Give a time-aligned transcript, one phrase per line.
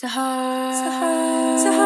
[0.00, 0.22] 小孩，
[0.72, 1.78] 小孩，小孩。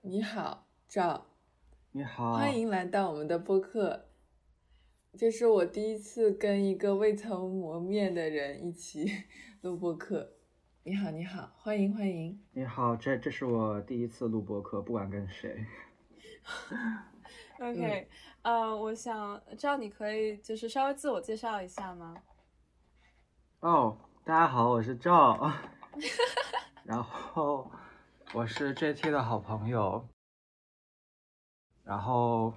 [0.00, 1.26] 你好，赵。
[1.92, 4.08] 你好，欢迎来到我们的播客。
[5.18, 9.12] 这是我第一次跟一个未曾磨面的人一起
[9.60, 10.32] 录播客。
[10.84, 12.42] 你好，你好，欢迎欢迎。
[12.52, 15.66] 你好，这这是我第一次录播客，不管跟谁。
[17.60, 18.08] OK，
[18.40, 22.16] 呃，我想知道你可以就是稍微自我介绍一下吗？
[23.60, 23.98] 哦，
[24.28, 25.50] 大家好，我是赵，
[26.84, 27.72] 然后
[28.34, 30.06] 我是 JT 的好朋友，
[31.82, 32.52] 然后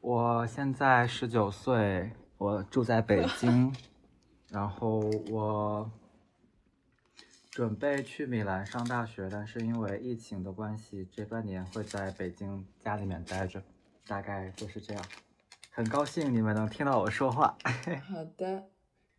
[0.00, 3.70] 我现在十九岁，我住在北京，
[4.48, 5.90] 然后我
[7.50, 13.62] 准备去米兰上大学，但是因为疫情的关系，这半年会在北京家里面待着，
[14.06, 15.04] 大概就是这样。
[15.70, 17.58] 很高兴你们能听到我说话。
[18.08, 18.70] 好的，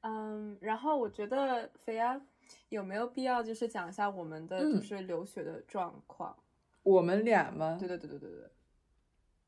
[0.07, 2.21] 嗯，然后我觉得肥鸭
[2.69, 6.37] 有没有必要就是讲一下我们的嗯就是留学的状况？
[6.83, 7.75] 我们俩吗？
[7.79, 8.49] 对对对对对对。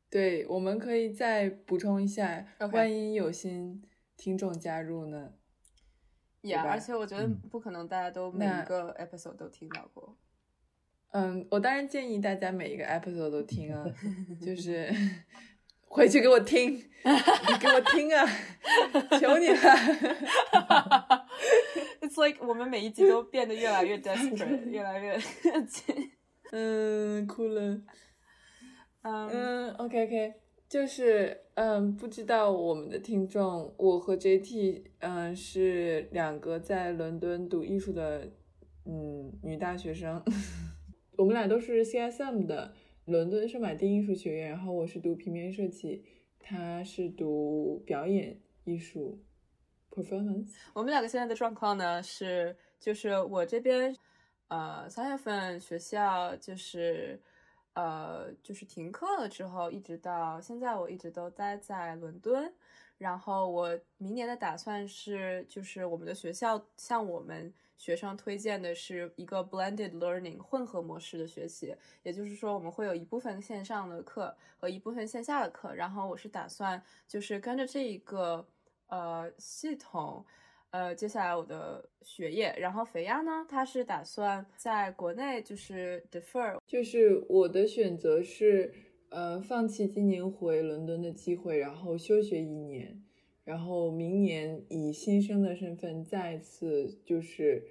[0.09, 3.84] 对，我们可以再补充一下万一有新
[4.16, 5.34] 听众加入呢？
[6.42, 10.16] 也 Yeah，而且我觉得嗯不可能大家都每一个 episode 都听到过。
[11.12, 13.86] 嗯，我当然建议大家每一个 episode 都听啊，
[14.42, 14.92] 就是
[15.88, 18.26] 回去给我听， 你给我听啊，
[19.20, 19.56] 求你了。
[22.02, 25.18] It's like 我们每一集都变得越来越 desperate，越来越
[26.52, 27.62] 嗯，哭了。
[29.02, 29.30] 嗯。
[29.30, 30.34] 嗯，OK OK，
[30.70, 38.30] 就是嗯，不知道我们的听众，我和 JT 嗯是两个在伦敦读艺术的
[38.86, 40.24] 嗯女大学生，
[41.18, 42.74] 我们俩都是 CSM 的
[43.08, 46.04] 伦敦圣马丁艺术学院，然后我是读平面设计，
[46.38, 49.24] 他是读表演艺术
[49.90, 50.56] performance。
[50.74, 53.96] 我们两个现在的状况呢是，就是我这边，
[54.50, 57.18] 呃，三月份学校就是，
[57.76, 62.54] 呃，就是停课了之后，一直到现在，我一直都待在伦敦。
[62.98, 75.73] 然后我明年的打算是，就是我们的学校向我们学生推荐的是一个 blended learning 混合模式的学习，也就是说我们会有一部分线上的课和一部分线下的课。
[75.73, 78.45] 然后我是打算就是跟着这一个
[78.87, 80.26] 呃系统，
[80.71, 82.54] 呃，接下来我的学业。
[82.60, 88.73] 然后肥鸭呢，他是打算在国内就是 defer，就是我的选择是，
[89.10, 93.04] 呃，放弃今年回伦敦的机会，然后休学一年，
[93.48, 97.64] 然后明年以新生的身份再次就是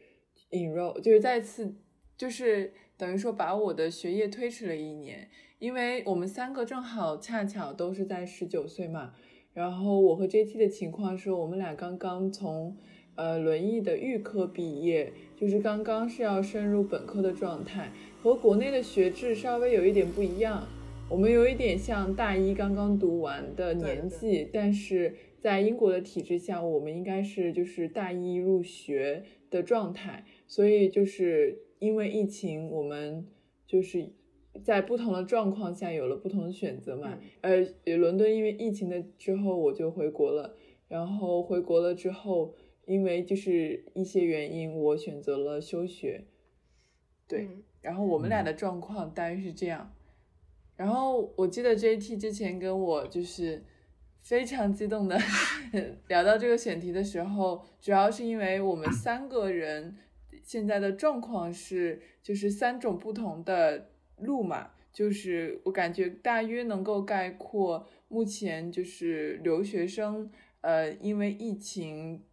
[0.50, 1.74] enroll，就是再次
[2.16, 5.28] 就是等于说把我的学业推迟了一年，
[5.58, 9.12] 因为我们三个正好恰巧都是在十九岁嘛，
[9.52, 12.74] 然后我和 JT 的情况是我们俩刚刚从
[13.14, 17.90] 呃轮椅的预科毕业，就是刚刚是要升入本科的状态。
[18.22, 20.66] 和国内的学制稍微有一点不一样，
[21.10, 25.14] 我们有一点像大一刚刚读完的年纪，但是
[25.46, 33.24] 在英国的体制下，我们应该是就是大一入学的状态，所以就是因为疫情，我们
[33.64, 34.10] 就是
[34.64, 37.16] 在不同的状况下有了不同的选择嘛。
[37.42, 37.64] 呃，
[37.96, 40.56] 伦敦因为疫情的之后我就回国了，
[40.88, 46.24] 然后回国了之后，因为就是一些原因，我选择了休学。
[47.28, 49.94] 对，嗯然后我们俩的状况大约是这样。
[50.74, 53.62] 然后我记得 JT 之前跟我就是
[54.26, 55.16] 非常激动的
[56.08, 59.96] 聊到这个选题的时候，主要是因为我们三个人
[60.42, 70.28] 现在的状况是就是三种不同的路嘛，就是我感觉大约能够概括目前就是留学生
[70.60, 72.24] 呃因为疫情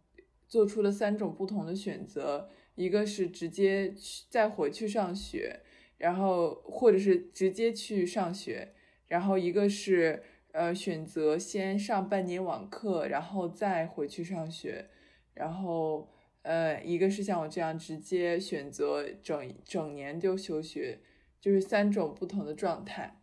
[0.48, 2.50] 做出了三种不同的选择。
[2.74, 5.60] 一个是直接去再回去上学，
[5.96, 8.74] 然后或者是直接去上学，
[9.06, 10.20] 然后一个是
[10.54, 14.88] 呃选择先上半年网课，然后再回去上学，
[15.34, 16.08] 然后
[16.42, 21.00] 呃一个是像我这样直接选择整整年就休学，
[21.40, 23.20] 就是三种不同的状态。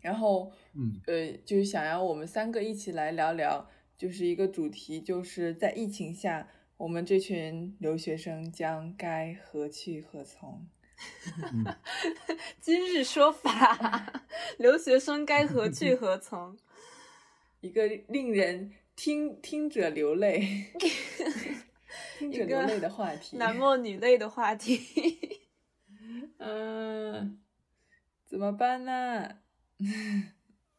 [0.00, 6.48] 然后嗯呃就是想要我们三个一起来聊聊，就是一个主题，就是在疫情下。
[6.78, 10.68] 我们这群留学生将该何去何从？
[11.52, 11.64] 嗯，
[12.60, 14.22] 今日说法，
[14.58, 16.56] 留学生该何去 何从？
[17.60, 20.72] 一个令人听听者流泪、
[22.18, 25.40] 听者流泪 的话题，男莫女泪的话题。
[26.38, 27.40] 嗯，
[28.26, 29.28] 怎么办呢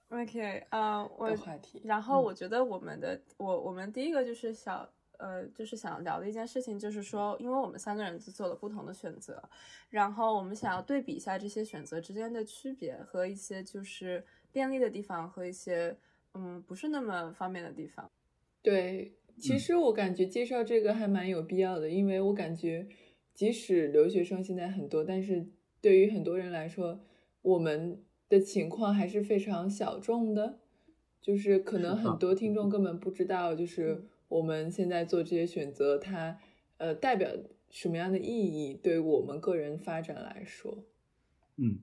[0.10, 1.82] ？OK，啊、我的话题。
[1.84, 4.90] 然后嗯我觉得我们的、我我们第一个就是小
[5.20, 9.44] 呃，就是想聊的一件事情，就是说，因为我们三个人都做了不同的选择，
[9.90, 15.96] 然后我们想要对比一下这些选择之间的区别和一些就是便利的地方和一些
[16.34, 18.10] 嗯不是那么方便的地方。
[18.62, 22.88] 对，其实我感觉介绍这个还蛮有必要的，因为我感觉
[23.34, 25.46] 即使留学生现在很多，但是
[25.82, 27.02] 对于很多人来说，
[27.42, 30.60] 我们的情况还是非常小众的，
[31.22, 32.18] 就是可能很。
[32.18, 36.40] 多听众根本不知道，就是我们现在做这些选择，它
[36.78, 37.30] 呃代表
[37.70, 40.86] 什么样的意义，对我们个人发展来说。
[41.58, 41.80] 嗯，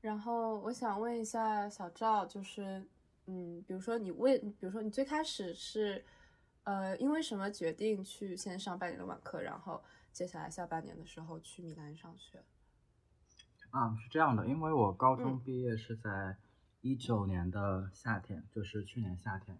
[0.00, 2.84] 然后我想问一下小赵，就是
[3.26, 6.04] 嗯，比如说你为，比如说你最开始是
[6.62, 9.82] 呃因为什么决定去先上半年的网课，然后
[10.12, 12.38] 接下来下半年的时候去米兰上学？
[13.70, 16.36] 啊，是这样的，因为我高中毕业是在
[16.82, 19.56] 一九年的夏天，就是去年夏天，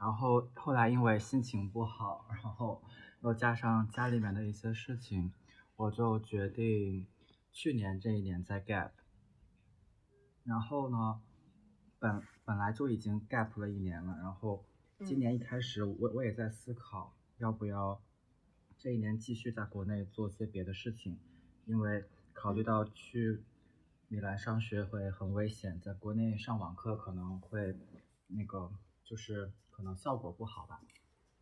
[0.00, 2.82] 然后后来因为心情不好，然后
[3.20, 5.30] 又加上家里面的一些事情，
[5.76, 7.06] 我就决定
[7.52, 8.90] 去年这一年在 gap。
[10.42, 11.20] 然后呢，
[11.98, 14.64] 本本来就已经 gap 了一年了，然后
[15.04, 18.00] 今年一开始我我也在思考要不要
[18.78, 21.18] 这一年继续在国内做些别的事情，
[21.66, 23.44] 因为考虑到去。
[24.12, 27.78] 米兰上学会很危险，在国内上网课可能会
[28.26, 28.68] 那个
[29.04, 30.78] 就是可能效果不好吧。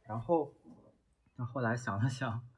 [0.03, 0.55] 然后，
[1.35, 2.49] 那后来想了想，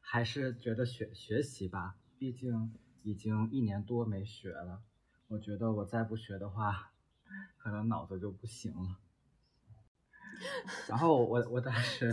[0.00, 2.74] 还是觉得学学习吧，毕竟
[3.04, 4.82] 已经一年多没学了。
[5.28, 6.90] 我觉得我再不学的话，
[7.56, 8.98] 可能脑子就不行了。
[10.88, 12.12] 然后我我当时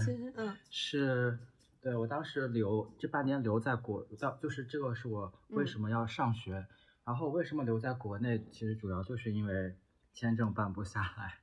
[0.69, 1.39] 是，
[1.81, 6.68] 对我当时留这半年留在国，到就是这个是我为什么要上学。
[7.04, 8.45] 然后为什么留在国内？
[8.51, 9.75] 其实主要就是因为
[10.13, 11.39] 签证办不下来，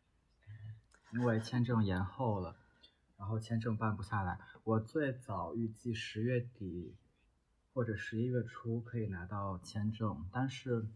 [1.12, 2.56] 因为签证延后了，
[3.16, 4.38] 然后签证办不下来。
[4.64, 6.94] 我最早预计十月底
[7.72, 10.86] 或者十一月初可以拿到签证，但是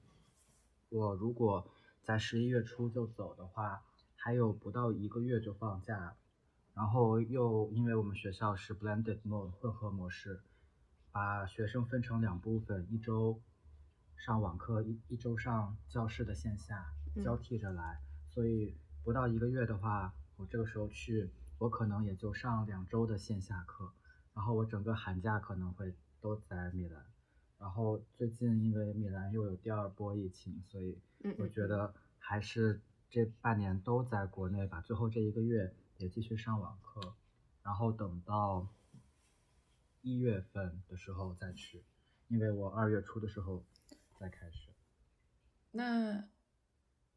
[0.88, 1.70] 我如果
[2.02, 3.82] 在十一月初就走的话，
[4.14, 6.16] 还有不到一个月就放假，
[6.74, 10.40] 然后又因为我们学校是 blended mode 混合模式，
[11.12, 13.40] 把学生分成两部分，一周。
[14.18, 16.86] 上网课一一周上教室的线下
[17.22, 18.74] 交替着来，所以
[19.06, 23.92] 不到一个月的话，我这个时候去，我可能也就上两周的线下课，
[24.34, 27.06] 然后我整个寒假可能会都在米兰，
[27.56, 30.98] 然后最近因为米兰又有第二波疫情，所以
[31.38, 37.14] 我觉得还是这半年都在国内吧，最后这一个月也继续上网课，
[37.62, 38.66] 然后等到
[40.02, 41.84] 一月份的时候再去，
[42.26, 43.64] 因为我二月初的时候。
[44.18, 44.70] 再开始。
[45.72, 46.24] 那，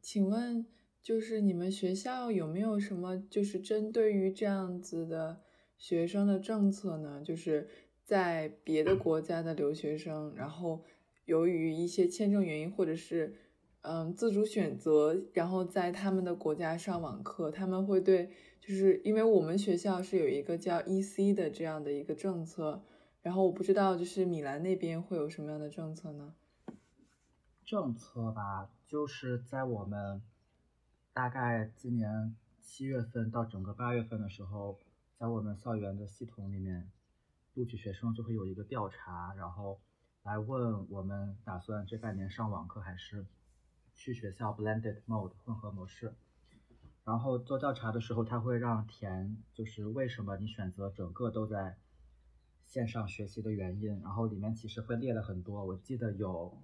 [0.02, 0.68] 请问，
[1.02, 5.42] 就是你们学校有没有什么就是针对于这样子的
[5.78, 7.22] 学生的政策呢？
[7.24, 7.68] 就是
[8.04, 10.84] 在别的国家的留学生，然后
[11.26, 13.36] 由于一些签证原因，或者是
[13.82, 18.30] 嗯自主选择，然后在他们的国家上网课，他们会对，
[18.60, 22.84] 就是因为我们学校是有一个叫 EC 的这样的一个政策，
[23.22, 26.36] 然后我不知道就是米兰那边会有什么样的政策呢？
[27.66, 30.22] 政策吧，就是在我们
[31.20, 34.80] 大概今年七月份到整个八月份的时候，
[35.18, 36.90] 在我们校园的系统里面，
[37.56, 39.82] 录取学生就会有一个调查，然后
[40.24, 43.26] 来问我们打算这半年上网课还是
[43.94, 46.16] 去学校 blended mode 混合模式。
[47.04, 51.76] 然后做调查的时候，他会让填就是为什么你选择整个都在
[52.64, 56.58] 线上学习的原因，然后里面其实会列了很多，我记得有。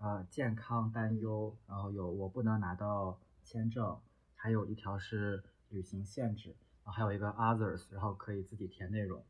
[0.00, 3.98] 呃，健康担忧，然后有我不能拿到签证，
[4.34, 6.50] 还有一条是旅行限制，
[6.84, 9.24] 然后还有一个 others，然后可以自己填内容。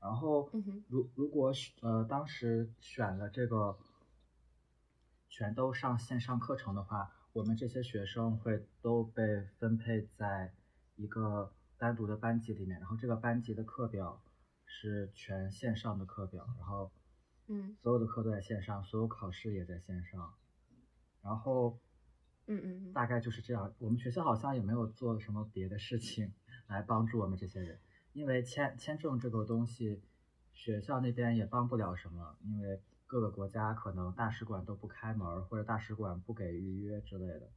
[0.00, 0.48] 然后，
[0.86, 3.76] 如如果呃当时选了这个，
[5.28, 10.54] 全都上线上课程的话，我们这些学生会都被分配在
[10.94, 14.22] 一个单独的班级里面，然后这个班级的课表
[14.64, 16.92] 是全线上的课表，然后。
[17.52, 20.34] 嗯，所有的课都在线上，所有考试也在线上，
[21.20, 21.80] 然后，
[22.46, 23.72] 嗯嗯，大概就是这样。
[23.78, 26.32] 我们学校好像也没有做什么别的事情
[26.66, 27.78] 来帮助我们这些人，
[28.12, 30.00] 因为签签证这个东西，
[30.52, 37.48] 学校那边也帮不了什么，因为各个国家可能大使馆都不开门，或者大使馆不给预约之类的。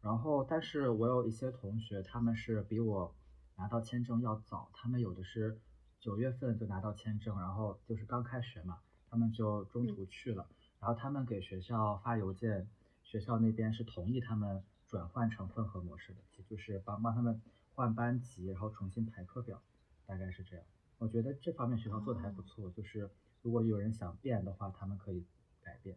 [0.00, 3.14] 然后，但是我有一些同学，他们是比我
[3.56, 5.58] 拿到签证要早，他们有的是
[5.98, 8.78] 九月份就拿到签证，然后就是刚开学嘛。
[9.10, 10.44] 他们就中途去了，
[10.80, 12.68] 然后他们给学校发邮件，
[13.14, 17.40] 学校那边是同意他们转换成混合模式的，也就是帮帮他们
[17.72, 19.62] 换班级，然后重新排课表，
[20.04, 20.64] 大概是这样。
[20.98, 23.08] 我觉得这方面学校做的还不错，就是
[23.42, 25.24] 如果有人想变的话，他们可以
[25.62, 25.96] 改变。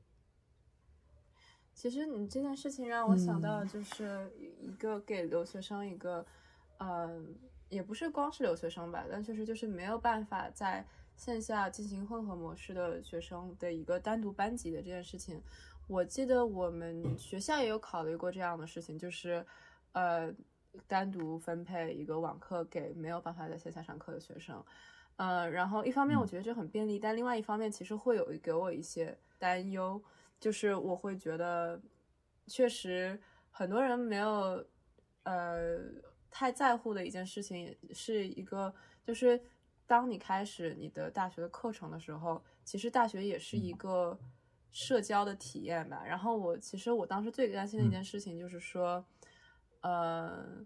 [1.73, 4.31] 其实你这件事情让我想到，就是
[4.61, 6.23] 一个给留学生一个，
[6.77, 7.33] 嗯，
[7.69, 15.41] 也不是光是留学生吧，但确实就是没有办法在线下进行混合模式的学生的一个单独班级的这件事情。
[15.87, 19.45] 我记得我们学校也有考虑过这样的事情，就是
[19.93, 20.33] 呃，
[20.85, 24.63] 单独分配一个网课给没有办法在线下上课的学生。
[25.15, 30.01] 呃，然后一方面我觉得这很便利，但另外一方面其实会有给我一些担忧。
[30.39, 31.81] 就是我会觉得，
[32.45, 34.63] 确实很多人没有
[35.23, 35.79] 呃
[36.29, 38.71] 太在乎的一件事情，是一个
[39.03, 39.41] 就是
[39.87, 44.19] 当你开始你的大学的课程的时候，其实大学也是一个
[44.71, 46.03] 社交的体验吧。
[46.05, 49.03] 然后我其实我当时最担心的一件事情就是说，
[49.81, 50.65] 呃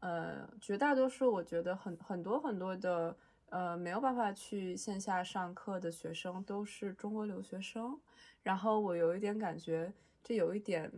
[0.00, 3.16] 呃，绝大多数我觉得很很多很多的
[3.50, 7.98] 呃没有办法去线下上课的学生都是中国留学生。
[8.42, 9.92] 然后我有一点感觉，
[10.24, 10.92] 这有一点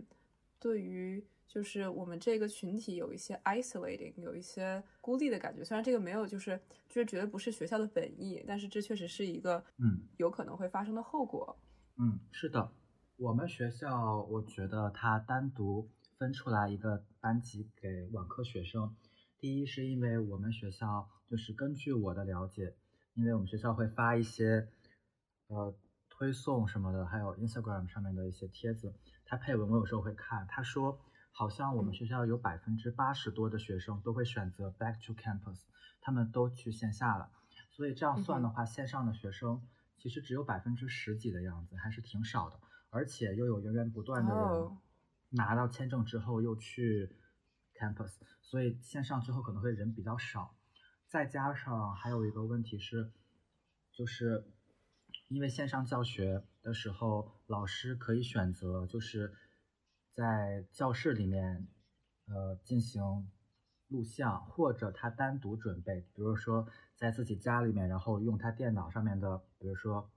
[0.58, 5.62] 对于就是我们这个群体有一些 isolating，有一些孤立的感觉。
[5.62, 11.54] 虽然这个没有就是就是绝对不是学校的本意，但是这确实是一个嗯有可能会发生的后果。
[11.96, 12.72] 嗯，是的，
[13.16, 18.94] 我们学校我觉得它单独分出来一个班级给网课学生，
[19.38, 22.74] 第一是因为我们学校就是根据我的了解，
[23.14, 24.68] 因为我们学校会发一些
[25.48, 25.74] 呃。
[26.16, 28.94] 推送什么的，还有 Instagram 上面的一些帖子，
[29.26, 30.46] 他配文我有时候会看。
[30.46, 31.00] 他说，
[31.32, 35.62] 好像我们学校有百分之八十多的学生都会选择 back to campus，
[36.00, 37.32] 他们都去线下了。
[37.72, 39.60] 所以这样算的话，线上的学生
[39.98, 42.60] 其实只有百分之十几的样子，还是挺少的。
[42.90, 44.78] 而且又有源源不断的人
[45.30, 47.16] 拿到签证之后又去
[47.74, 50.56] campus，所以线上之后可能会人比较少。
[51.08, 53.12] 再加上还有一个问题是，
[53.92, 54.50] 就是。
[55.28, 59.32] 因为线上教学的时候，老师可以选择就是
[60.12, 61.66] 在教室里面，
[62.26, 63.30] 呃，进行
[63.88, 70.10] 录像，或者他单独准备，比如说在自己家里面，然后用他电脑上面的，比如说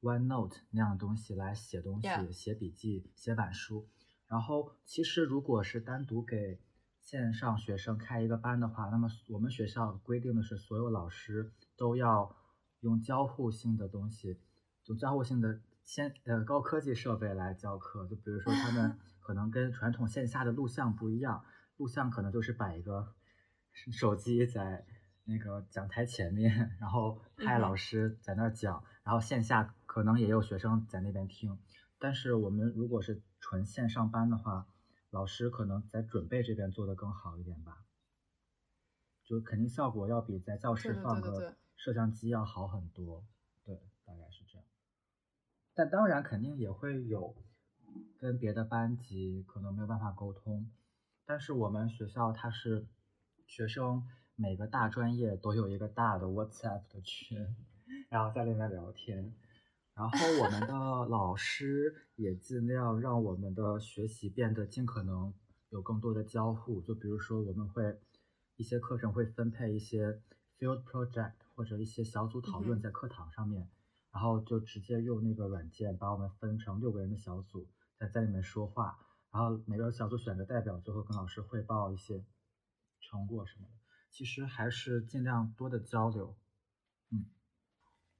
[0.00, 3.88] OneNote 那样的东西来写东西、写笔记、写板书。
[4.28, 6.60] 然后，其实如果是单独给
[7.00, 12.36] 线上学生开一个班的话，那么我们学校规定的是，所有老师都要
[12.78, 14.38] 用交互性的东西。
[14.84, 21.44] 用交互性的先呃高科技设备来教课，就比如说他们 可能跟传统线下的录像不一样，
[21.78, 23.12] 录像可能就是摆一个
[23.92, 24.86] 手机在
[25.26, 31.58] 那个讲台前面，然后派老师在那儿讲，然后线下可能也有学生在那边听。
[31.98, 34.68] 但是我们如果是纯线上班的话，
[35.10, 37.84] 老师可能在准备这边做的更好一点吧，
[39.24, 43.24] 就肯定效果要比在教室放个摄像机要好很多。
[43.64, 44.64] 对，大概是这样。
[45.74, 47.34] 但当然肯定也会有
[48.18, 50.70] 跟别的班级可能没有办法沟通，
[51.24, 52.86] 但是我们学校它是
[53.46, 54.06] 学生
[54.36, 57.56] 每个大专业都有一个大的 WhatsApp 的群，
[58.08, 59.34] 然后在里面聊天，
[59.94, 60.74] 然后我们的
[61.10, 65.34] 老师也尽量让我们的学习变得尽可能
[65.70, 67.98] 有更多的交互，就比如说我们会
[68.56, 70.20] 一些课程会分配一些
[70.58, 73.68] field project 或者一些小组讨论在课堂上面。
[74.12, 77.66] 然后就直接用那个软件把我们分成六个人的小组，
[77.98, 78.98] 在在里面说话，
[79.30, 82.24] 然后每个小组选个代表，最后跟老师汇报一些
[82.98, 83.85] 成果什么的。
[84.10, 86.36] 其实还是尽量多的交流。
[87.10, 87.26] 嗯，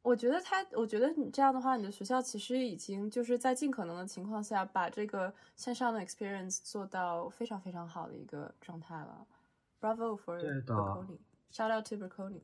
[0.02, 9.26] 我觉得他，我觉得你这样的话，你的学校其实已经就是在尽可能的情况下，把这个线上的 experience 做到非常非常好的一个状态了。
[9.80, 12.42] Bravo for Berkoni，shout out to Berkoni。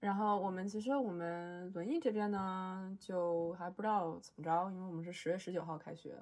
[0.00, 6.18] 然后我们其实我们轮艺这边呢，就还不知道怎么着，因为我们是十月十九号开学，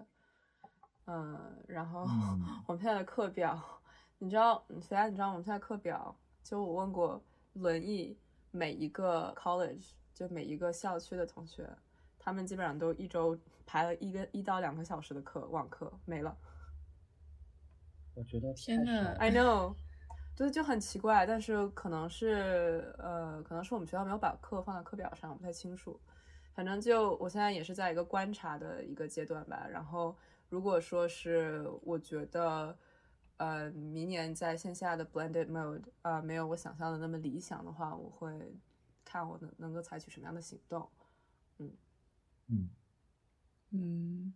[1.06, 2.02] 嗯，然后
[2.68, 3.60] 我们现在的课表，
[4.22, 6.14] 你知道，虽然你知道我们现在课表，
[6.44, 7.20] 就我问过
[7.54, 8.16] 轮椅
[8.52, 11.68] 每一个 college，就每一个校区的同学，
[12.20, 13.36] 他们基本上都一周
[13.66, 16.38] 排了一个一到两个小时的课，网课没了。
[18.14, 19.74] 我觉得天呐 i know。
[20.36, 25.98] 对，就很奇怪，但是可能是呃，可能是我们学校没有把课放在课表上，我不太清楚。
[26.54, 29.66] 反正就我现在也是在一个观察的一个阶段吧。
[29.68, 30.16] 然后
[30.48, 32.76] 如果说是我觉得
[33.42, 38.54] 呃，明年在线下的 blended mode 啊，没有我想象的那么理想的话，我会
[39.04, 40.88] 看我能能够采取什么样的行动。
[41.58, 41.72] 嗯
[42.46, 42.70] 嗯
[43.70, 44.34] 嗯。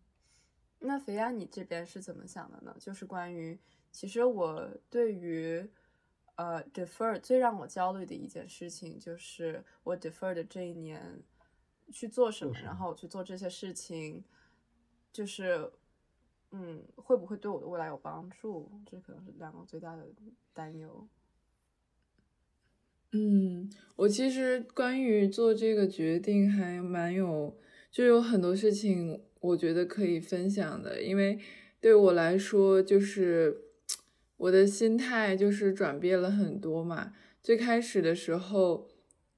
[0.81, 2.77] 那肥鸭，你这边是怎么想的呢？
[2.81, 3.59] 就是关于，
[3.93, 5.71] 其实我对于。
[6.39, 11.23] 呃，defer 最让我焦虑的一件事情就是我 defer 的这一年
[11.91, 14.23] 去做什么，然后去做这些事情，
[15.11, 15.73] 就是
[16.59, 18.71] 嗯，会不会对我的未来有帮助？
[18.91, 20.07] 这可能是两个最大的
[20.55, 21.07] 担忧。
[23.13, 27.57] 嗯，我其实关于做这个决定还蛮有，
[27.91, 31.39] 就有很多事情我觉得可以分享的，因为
[31.81, 33.63] 对我来说就是。
[34.39, 37.15] 我的心态就是转变了很多嘛。
[37.43, 38.87] 最开始的时候，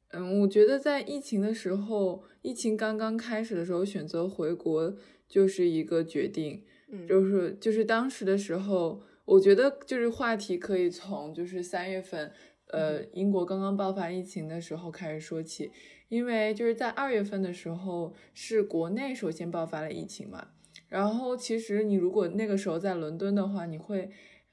[0.09, 4.97] 嗯，我觉得在疫情的时候，疫情刚刚开始的时候，选择回国
[5.29, 6.65] 就是一个决定。
[6.91, 12.33] 嗯，就是就是当时的时候，我觉得就是话题可以从就是三月份，
[12.67, 15.71] 呃，英国刚刚爆发疫情的时候开始说起，
[16.09, 20.49] 因为就是在二月份的时候是国内首先爆发了疫情嘛。
[20.89, 24.11] 然后其实你如果那个时候在伦敦的话，你会。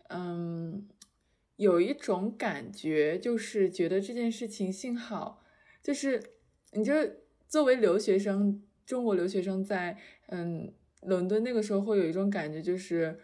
[0.09, 0.87] 嗯，
[1.55, 5.43] 有一种感觉，就是觉得这件事情幸好，
[5.81, 6.21] 就是
[6.73, 6.93] 你就
[7.47, 10.71] 作为留学生，中国留学生在嗯
[11.05, 13.17] 伦敦那个时候会有一种感觉，就是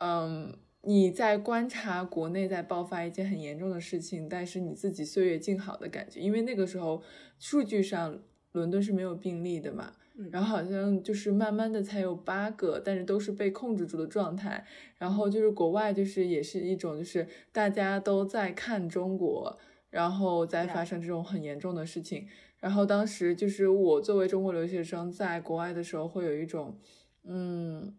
[0.00, 7.02] 嗯你在观察国内在爆发一件很严重的事情，但是你自己岁月静好的感觉，因为那个时候
[7.38, 8.22] 数据上
[8.52, 9.92] 伦敦是没有病例的嘛。
[10.30, 14.64] 然后好像就是慢慢的才有八个，但是都是被控制住的状态。
[14.96, 19.58] 然后就是国外就是也是一种就是大家都在看中国，
[19.90, 22.28] 然后再发生这种很严重的事情。
[22.60, 26.78] 然后当时就是我作为中国留学生在国外的时候，会有一种
[27.24, 27.96] 嗯，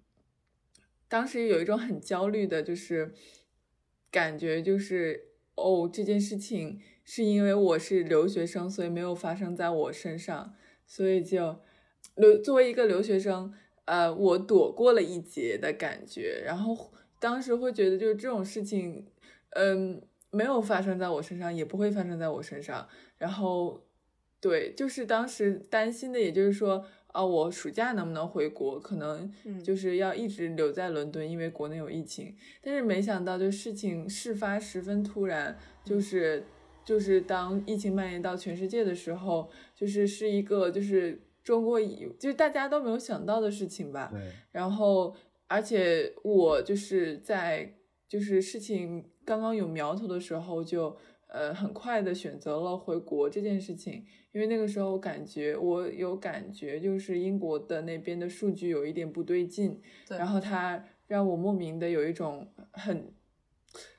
[1.08, 3.14] 当时有一种很焦虑的，就是
[4.10, 10.56] 感觉就是哦这件事情是因为我是留学生，所以没有发生在我身上，
[10.86, 11.60] 所以就。
[12.16, 13.52] 留作为一个留学生，
[13.84, 19.06] 呃，我躲过了一劫的感觉，然后当时会觉得就是这种事情，
[19.50, 22.88] 嗯，没有发生在我身上，也不会发生在我身上。
[23.18, 23.84] 然后，
[24.40, 28.80] 对，就是当时担心的，也就是说，啊，我暑假能不能回国？
[28.80, 29.32] 可能
[29.64, 32.36] 就是要一直留在伦敦，因为国内有疫情。
[32.62, 36.44] 但是没想到，就事情事发十分突然，就是
[36.84, 41.22] 就是当疫情蔓延到全世界的时候，就是是一个就是。
[41.46, 44.12] 中国以就是大家都没有想到的事情吧。
[44.52, 47.72] 然后，而且我就是在
[48.10, 63.14] 就是事情刚刚有苗头的时候，就呃很快的选择了回国这件事情，因为那个时候感觉我有感觉，就是英国的那边的数据有一点不对劲，然后它让我莫名的有一种很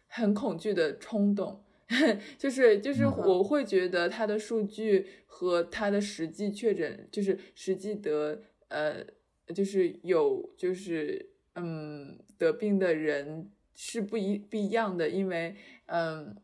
[0.07, 1.63] 很恐惧的冲动。
[2.37, 9.07] 就是就是我会觉得他的数据和他的实际确诊，就是实际得呃，
[9.55, 15.55] 就是有就是嗯得病的人是不一不一样的，因为
[15.87, 16.37] 嗯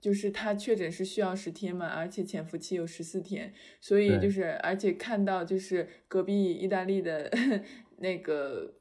[0.00, 7.30] 就是他确诊是需要十天嘛，而且潜伏期有十四天，所以就是而且看到就是隔壁意大利的
[7.98, 8.74] 那个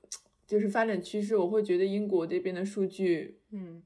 [0.48, 3.84] 就是发展趋势，我会觉得英国这边的数据嗯。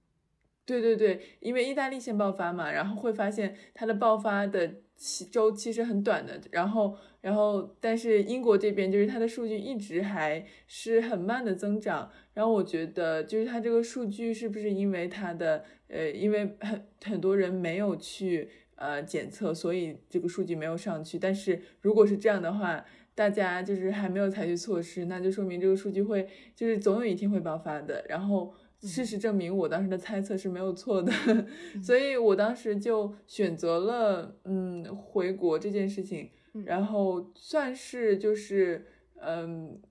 [0.65, 28.54] 对对对，因为意大利先爆发嘛，然后会发现它的爆发的期周期是很短的，然后然后但是英国这边就是它的数据一直还是很慢的增长，然后我觉得就是它这个数据是不是因为它的呃因为很很多人没有去呃检测，所以这个数据没有上去，但是如果是这样的话，大家就是还没有采取措施，那就说明这个数据会就是总有一天会爆发的，然后。
[28.88, 31.12] 事实证明，我当时的猜测是没有错的，
[31.82, 36.30] 所以我当时就选择了嗯回国这件事情，
[36.65, 39.82] 然后算是就是嗯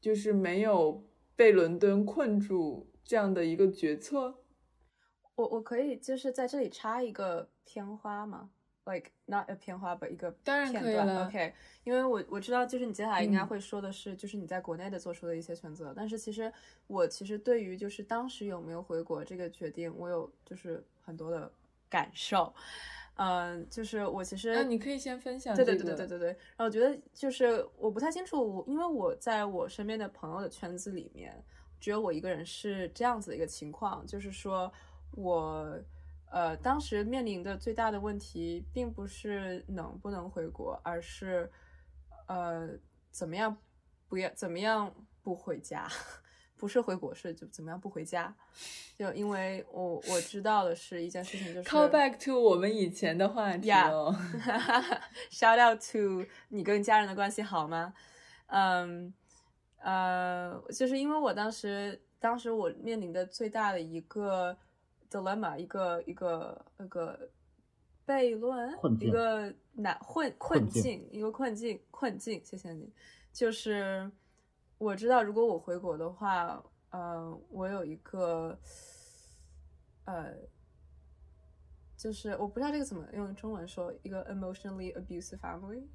[0.00, 1.04] 就是没有
[1.34, 4.40] 被伦敦困住这样的一个决策。
[5.36, 8.50] 我我可以就是在这里插一个片花吗
[8.86, 11.26] ？like not a 片花，but 一个当然可以了。
[11.26, 15.94] OK，因为我我知道，就是你接下来应该会说的是，就是你在国内的做出的一些选择。
[15.96, 16.52] 但是其实
[16.86, 21.50] 我其实对于就是当时有没有回国这个决定，我有就是很多的
[21.88, 22.52] 感受。
[23.16, 25.56] 嗯，就是我其实那你可以先分享。
[25.56, 26.28] 对对对对对对对。
[26.28, 31.42] 然后我觉得就是我不太清楚，我因为我在我身边的朋友的圈子里面，
[31.80, 34.70] 只有我一个人是这样子的一个情况，就是说
[35.12, 35.80] 我。
[36.34, 41.48] 呃，当时面临的最大的问题，并不是能不能回国，而是，
[42.26, 42.70] 呃，
[43.12, 43.56] 怎么样
[44.08, 44.92] 不要怎么样
[45.22, 45.86] 不回家，
[46.58, 48.34] 不是回国是就怎么样不回家，
[48.98, 54.12] 就因为我我知道的是一件事情，就是 call back to 我们以前的话题哦，
[55.30, 57.94] shout out to 你跟家人的关系好吗？
[58.46, 59.14] 嗯，
[59.78, 64.58] 呃，就是因为我当时当时我面临的最大的一个。
[65.14, 67.30] dilemma，一个一个那个
[68.04, 68.68] 悖论
[69.00, 72.44] 一个难困困境困境，一个困境困境。
[72.44, 72.92] 谢谢你。
[73.32, 74.10] 就是
[74.78, 78.58] 我知道，如果我回国的话，呃，我有一个
[80.04, 80.34] 呃，
[81.96, 85.86] 就是我不知道这个怎么用中文说，一个 emotionally abusive family。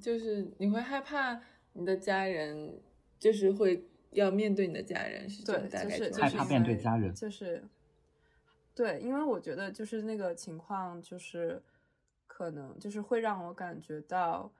[0.00, 1.40] 就是你会害怕
[1.74, 2.80] 你的家人，
[3.18, 7.62] 就是会要面对你的家人，是这对，就是就是害怕面对家人就是
[8.74, 11.62] 对，因为我觉得就是那个情况，就是
[12.26, 14.52] 可能就是会让我感觉到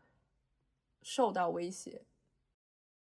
[1.03, 2.03] 受到威胁，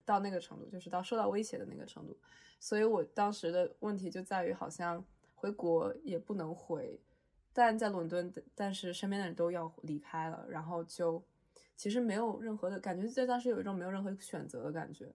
[0.06, 2.18] 到那个程度，就是到受到威胁的那个程度。
[2.60, 7.00] 所以我当时的问题就在于，好像回国也不能回，
[7.52, 11.24] 但在伦敦，但是身边的人都要离开了，然后就
[11.76, 15.12] 其实没有任何的感觉，在当时有一种没有任何选择的感觉。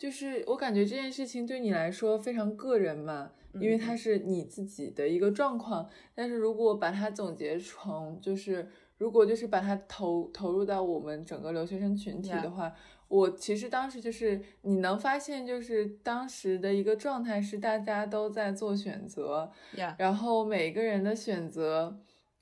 [0.00, 5.86] 就是我感觉这件事情对你来说非常个人嘛，因为它嗯是你自己的一个状况。
[6.14, 12.72] 但是如果把它总结成，就是如果就是把它投投入到我们整个留学生群体的话
[13.08, 19.52] 我其实当时就是你能发现，就是当时的一个状态是大家都在做选择
[19.98, 22.00] 然后每个人的选择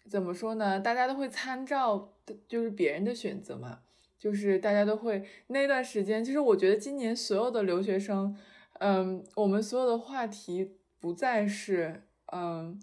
[0.08, 0.78] 怎么说呢？
[0.78, 2.12] 大家都会参照
[2.46, 3.80] 就是别人的选择嘛，
[4.18, 8.36] 就是大家都会那段时间，其实我觉得今年所有的留学生，
[8.80, 12.02] 嗯，我们所有的话题不再是
[12.32, 12.80] 嗯。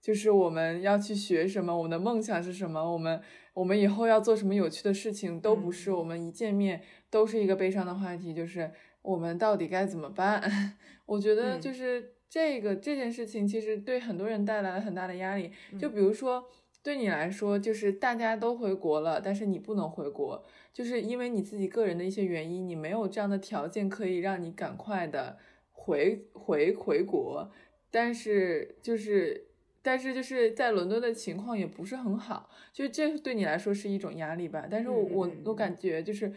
[0.00, 3.22] 就是我们要去学什么，我们的梦想是什么，我们
[3.54, 5.92] 我们以后要做什么有趣的事情，都不是。
[5.92, 8.72] 嗯我们一见面都是一个悲伤的话题，就是
[9.02, 10.42] 我们到底该怎么办？
[11.06, 15.52] 我觉得嗯就是这个、这件事情，其实对很多人带来了很大的压力。
[15.78, 16.44] 就嗯比如说，
[16.82, 25.38] 对你来说，就是大家都回国了，但是你不能回国，就是因为你自己个人的一些原因，你没有这样的条件可以让你赶快的
[25.70, 27.50] 回回回国。
[27.90, 29.44] 但是就是，
[29.82, 34.66] 但是就是在伦敦的情况也不是很好，就这对你来说是一种压力吧。
[34.70, 36.32] 但是我我我感觉就是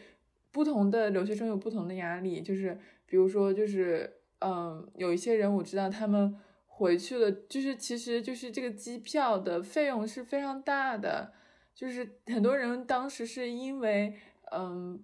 [0.52, 2.78] 不同的留学生有不同的压力，就是
[3.08, 6.36] 比如说就是嗯，有一些人我知道他们
[6.78, 11.32] 回去了，就是其实就是这个机票的费用是非常大的，
[11.74, 14.14] 就是很多人当时是因为
[14.52, 15.02] 嗯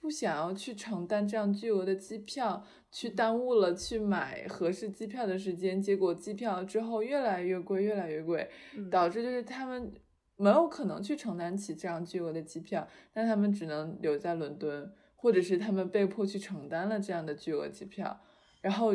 [0.00, 8.88] 不想要去承担这样巨额的机票，去耽误了去买合适机票的时间，结果机票之后越来越贵，越来越贵，嗯。
[8.88, 9.92] 导致就是他们
[10.36, 18.18] 没有可能去承担起这样巨额的机票，那他们只能留在伦敦，或者是他们被迫去承担了这样的巨额机票，
[18.62, 18.94] 然后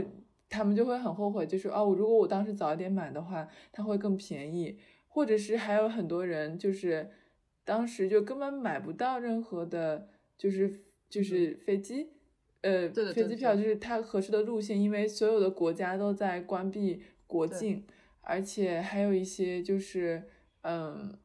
[0.49, 7.09] 他们就会很后悔，就是哦，如果我当时早一点买的话，它会更便宜，或者是还有很多人就是
[7.63, 12.09] 当时就根本买不到任何的，就是就是飞机。
[12.61, 17.85] 呃，嗯对的对的飞机票就是它合适的路线，因为所有的国家都在关闭国境，
[18.21, 20.23] 而且还有一些就是，
[20.63, 21.17] 嗯，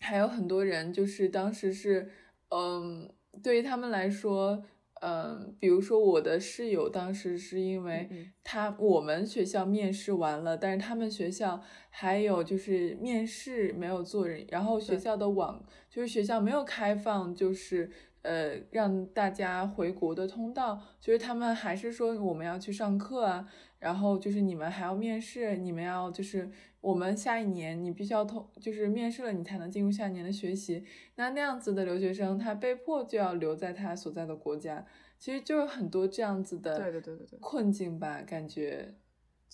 [0.00, 2.10] 还有很多人就是当时是，
[2.48, 3.08] 嗯，
[3.40, 4.64] 对于他们来说，
[5.04, 8.08] 嗯，比如说我的室友当时是因为
[8.44, 11.60] 他我们学校面试完了，但是他们学校
[11.90, 17.90] 还有就是面试没有做人，然后学校的网就是学校没有开放，就是
[18.22, 30.84] 呃让大家回国的通道，就是他们还是说我们要去上课啊，然后就是你们还要面试，你们要就是我们下一年你必须要通，就是面试了你才能进入下一年的学习。
[31.16, 34.86] 那那样子的留学生，他被迫就要留在他所在的国家，
[35.18, 38.94] 其实就有很多这样子的对对对对对困境吧，感觉。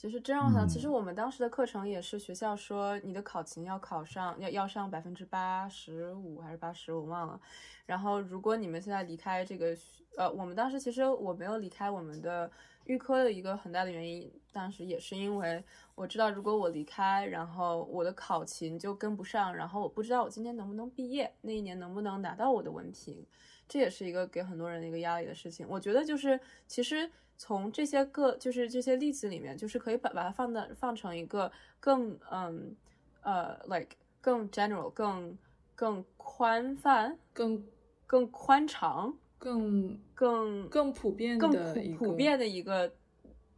[0.00, 7.40] 其实这样想，其实嗯我们当时的课程也是学校说你的考勤要考上，要要上百分之八十五还是八十，我忘了。
[7.84, 12.48] 然后如果你们现在离开这个学，呃，我们当时其实我没有离开我们的
[12.84, 15.64] 预科的一个很大的原因，当时也是因为
[15.96, 23.26] 我知道如果我离开，然后我的考勤就跟不上，然后我不知道我今年能不能毕业，那一年能不能拿到我的文凭，
[23.68, 25.66] 这也是一个给很多人的一个压力的事情。
[25.68, 32.74] 我觉得就是其实从这些个就是这些例子里面，就是可以把把它放的放成一个更嗯
[33.22, 35.36] 呃 like 更 general 更
[35.74, 37.64] 更宽泛更
[38.06, 41.52] 更宽敞更更更普遍更
[41.96, 42.90] 普遍的一个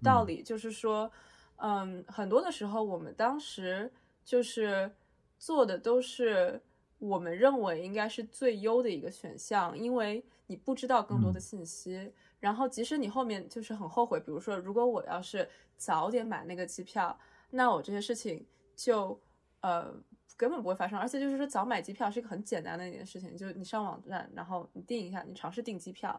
[0.03, 1.11] 道理，就是说，
[1.57, 3.91] 嗯，很多的时候我们当时
[4.25, 4.91] 就是
[5.39, 6.61] 做的都是
[7.01, 17.19] 我们认为应该是最优的一个选项，因为你不知道更多的嗯信息，然后即使你后面就是很后悔，比如说，如果我要是早点买那个机票，
[17.51, 19.21] 那我这些事情就
[19.63, 19.93] 呃。
[20.37, 26.19] 根本不会发生，而且就是说早买机票是一个很简单的一件事情，就是你上网站，然后你订一下，你尝试订机票，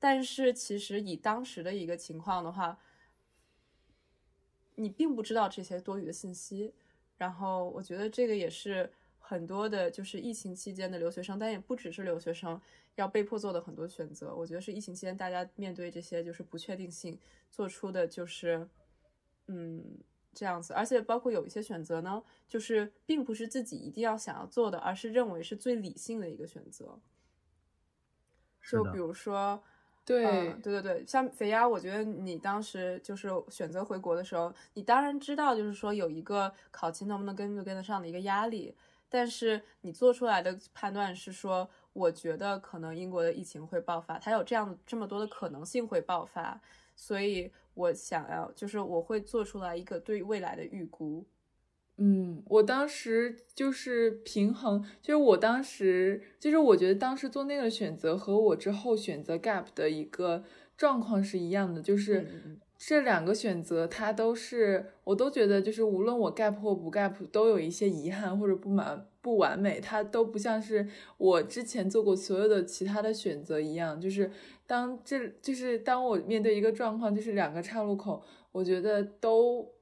[0.00, 2.76] 但是其实以当时的一个情况的话，
[4.74, 6.74] 你并不知道这些多余的信息。
[7.18, 8.92] 然后我觉得这个也是
[9.28, 12.60] 很多的，就是疫情期间的留学生，但也不只是留学生
[12.94, 14.32] 要被迫做的很多选择。
[14.32, 17.18] 我觉得是疫情期间大家面对这些就是不确定性
[17.50, 18.68] 做出的，就是
[19.48, 19.84] 嗯
[20.32, 20.72] 这样子。
[20.74, 27.00] 而且包括有一些选择呢，就是并不是自己一定要想要做的，而是认为是最理性的一个选择。
[28.70, 29.62] 就比如说。
[30.06, 38.72] 对对对对，像肥鸭，我觉得你当时就是选择回国的时候，你当然知道，就是说有一个考勤能不能跟不跟得上的一个压力，
[39.08, 46.60] 但是你做出来的判断是说，我觉得可能英国的疫情会爆发，它有这样这么多的可能性会爆发，
[46.94, 51.24] 所以我想要就是我会做出来一个对未来的预估。
[51.98, 60.44] 嗯，我当时就是平衡，就是我当时就是我觉得当时做那个选择和我之后选择 gap 的一个
[60.76, 70.86] 状况是一样的，就是这两个选择它都是我都觉得就是无论我 gap 或不 gap 都有一些遗憾或者不满不完美，它都不像是
[71.16, 74.30] 我之前做过所有的其他的选择一样，就是
[74.66, 79.75] 当这就是当我面对一个状况，就是两个岔路口，我觉得都。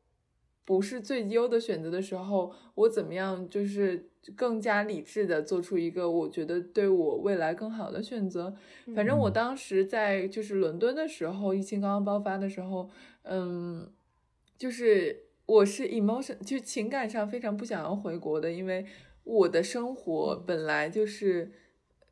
[0.65, 8.57] 不是最优的选择的时候，我怎么样就是更加理智的做出一个我觉得对我未来更好的选择。
[8.95, 12.89] 反正我当时在就是伦敦的时候，疫情刚刚爆发的时候，
[13.25, 13.93] 嗯，
[14.57, 18.87] 就是我是 emotion 就情感上非常不想要回国的，因为
[19.25, 21.53] 我的生活本来就是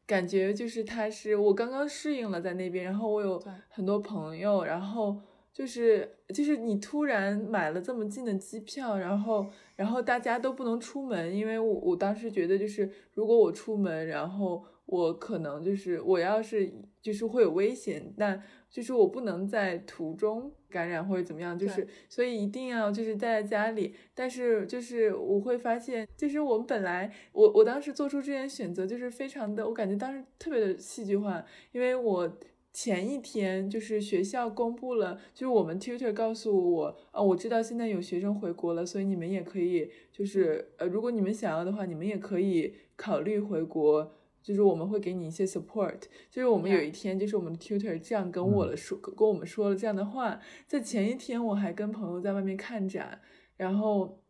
[0.07, 5.23] 感觉就是他是我刚刚适应了在那边，然后我有很多朋友，然后。
[5.53, 23.95] 就是就是你突然买了这么近的机票，然后然后大家都不能出门，因为我我当时觉得就是如果我出门，然后我可能就是我要是就是会有危险，但就是我不能在途中感染或者怎么样，就是所以一定要就是待在家里。
[24.15, 32.39] 但是就是我会发现，就是我们本来我我当时做出这件选择就是非常的，我感觉当时特别的戏剧化，因为我。
[32.73, 46.01] 前一天就是学校公布了，就是我们 tutor 告诉我，啊，我知道现在有学生回国了，所以你们也可以，就是呃，如果你们想要的话，你们也可以考虑回国，就是我们会给你一些 support。
[46.31, 50.41] 就是我们有一天，就是我们的 tutor 这样跟我了说，跟我们说了这样的话。
[50.67, 53.21] 在前一天，我还跟朋友在外面看展，
[53.59, 54.23] 然后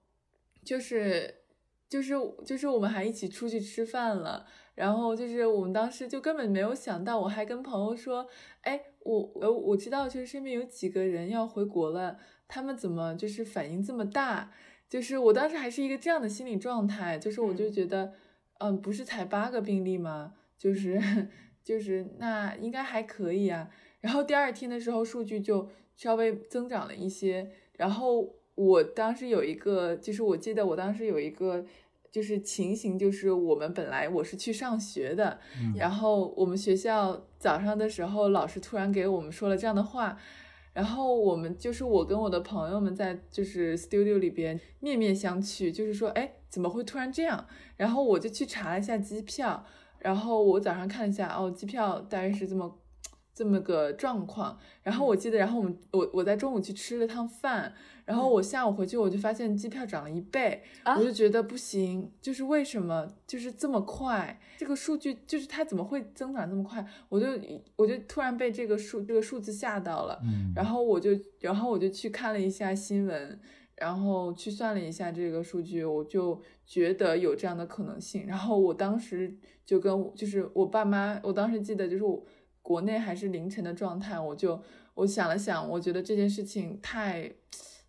[0.65, 1.33] 就是
[1.89, 4.47] 就是就是我们还一起出去吃饭了。
[4.75, 8.27] 然后就是我们当时就根本没有想到，我还跟朋友说，
[8.63, 14.51] 哎，我我我知道，就是身边有几个人要回国了，他们怎么就是反应这么大？
[14.89, 18.15] 就是我当时还是一个这样的心理状态，就是我就觉得，
[18.61, 20.35] 嗯，不是才八个病例吗？
[20.57, 20.99] 就是
[21.63, 23.69] 就是那应该还可以啊。
[24.01, 27.51] 然后第二天的时候，数据就稍微增长了一些。
[27.75, 31.67] 然后我当时有一个，就是我记得我当时有一个。
[32.13, 35.41] 就是情形，就是我们本来我是去上学的，
[35.75, 40.19] 然后我们学校早上的时候，老师突然给我们说了这样的话，
[40.75, 47.47] 然后我们就是我跟我的朋友们在就是 studio 里边面面相觑，就是说，哎，怎么会突然这样？
[47.79, 49.65] 然后我就去查了一下机票，
[49.99, 52.79] 然后我早上看了一下，哦，机票大概是这么
[53.35, 54.59] 这么个状况。
[54.83, 57.73] 然后我记得，然后我们我我在中午去吃了趟饭。
[58.13, 64.39] 然后我下午回去，我就发现机票涨了一倍，我就觉得不行，就是为什么就是这么快？
[64.59, 66.87] 这个数据就是它怎么会增长这么快？
[67.09, 67.27] 我就
[67.75, 70.21] 我就突然被这个数这个数字吓到了，
[70.55, 73.41] 然后我就然后我就去看了一下新闻，
[73.77, 78.27] 然后去算了一下这个数据，我就觉得有这样的可能性。
[78.27, 82.23] 然后我当时就跟就是我爸妈，我当时记得就是我
[82.61, 84.63] 国内还是凌晨的状态，我就
[84.97, 87.33] 我想了想，我觉得这件事情太。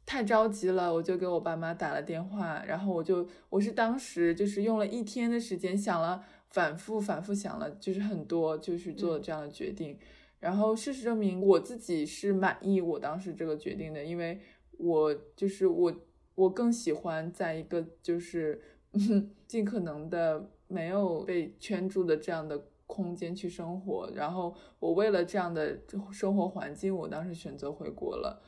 [0.06, 9.98] 太着急了，我就给我爸妈打了电话，然后我就我是当时就是用了一天的时间想了，反复反复想了，就是很多，就是做了这样的决定。
[10.40, 14.40] 然后事实证明，我自己是满意我当时这个决定的，因为
[14.78, 15.94] 我就是我
[16.36, 18.62] 我更喜欢在一个就是
[19.48, 24.12] 尽可能的没有被圈住的这样的空间去生活。
[24.14, 25.80] 然后我为了这样的
[26.12, 28.42] 生活环境，我当时选择回国了，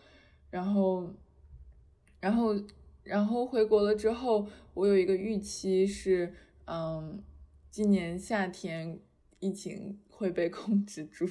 [0.51, 1.09] 然后。
[2.25, 2.55] 然后，
[3.03, 6.33] 然后回国了之后，我有一个预期是，
[6.65, 7.23] 嗯，
[7.69, 8.99] 今年夏天
[9.39, 11.27] 疫情会被控制住，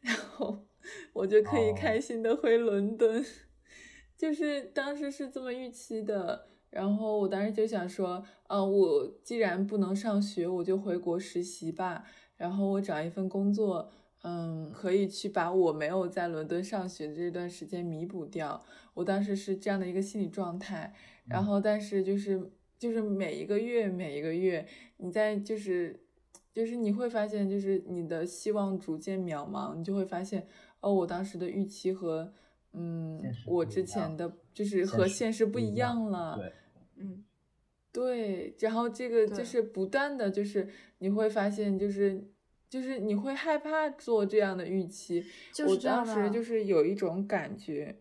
[0.00, 0.66] 然后
[1.12, 3.24] 我就可以开心的回伦敦，
[4.18, 6.48] 就是当时是这么预期的。
[6.68, 12.04] 然后我当时就想说，呃，我既然不能上学，我就回国实习吧。
[12.36, 13.92] 然后我找一份工作，
[14.24, 18.64] 嗯，可以去把我没有在伦敦上学的这段时间弥补掉。
[18.94, 20.94] 我当时是这样的一个心理状态。
[21.26, 26.00] 然后，但是就是就是每一个月每一个月，你在就是
[26.52, 30.46] 就是你会发现，就是你的希望逐渐渺茫，你就会发现，
[30.80, 32.32] 哦，我当时的预期和
[32.72, 36.36] 嗯，我之前的就是和现实不一样了。
[36.36, 36.52] 对，
[36.96, 37.24] 嗯，
[37.92, 38.56] 对。
[38.58, 42.32] 然后这个就是不断的就是你会发现，就是
[42.68, 45.24] 就是你会害怕做这样的预期。
[45.52, 48.00] 就是我当时就是有一种感觉，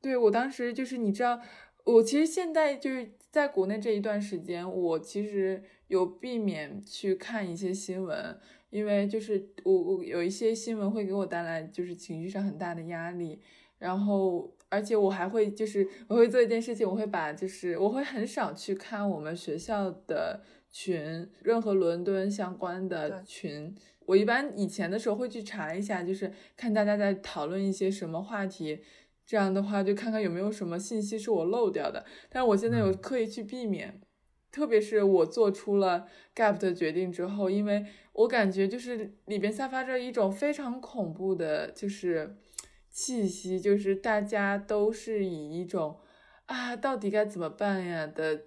[0.00, 1.40] 对我当时就是你知道，
[1.84, 8.38] 我其实现在就是在国内这一段时间，我其实有避免去看一些新闻，
[8.70, 13.40] 因为就是我我有一些新闻会给我带来就是情绪上很大的压力，
[13.78, 23.74] 然后而且我还会就是我会做一件事情，我会把就是我会很少去看我们学校的群，任何伦敦相关的群。
[24.06, 28.82] 我一般以前的时候会去查一下，就是看大家在讨论一些什么话题，
[29.24, 32.04] 这样的话就看看有没有什么信息是我漏掉的。
[32.28, 32.98] 但是我现在有嗯。
[33.00, 34.00] 刻意去避免，
[34.50, 42.36] 特别是我做出了 gap 的决定之后，因为我感觉就是里边散发着一种非常恐怖的，就是
[42.90, 45.98] 气息，就是大家都是以一种
[46.46, 48.06] 啊，到底该怎么办呀？
[48.06, 48.42] 的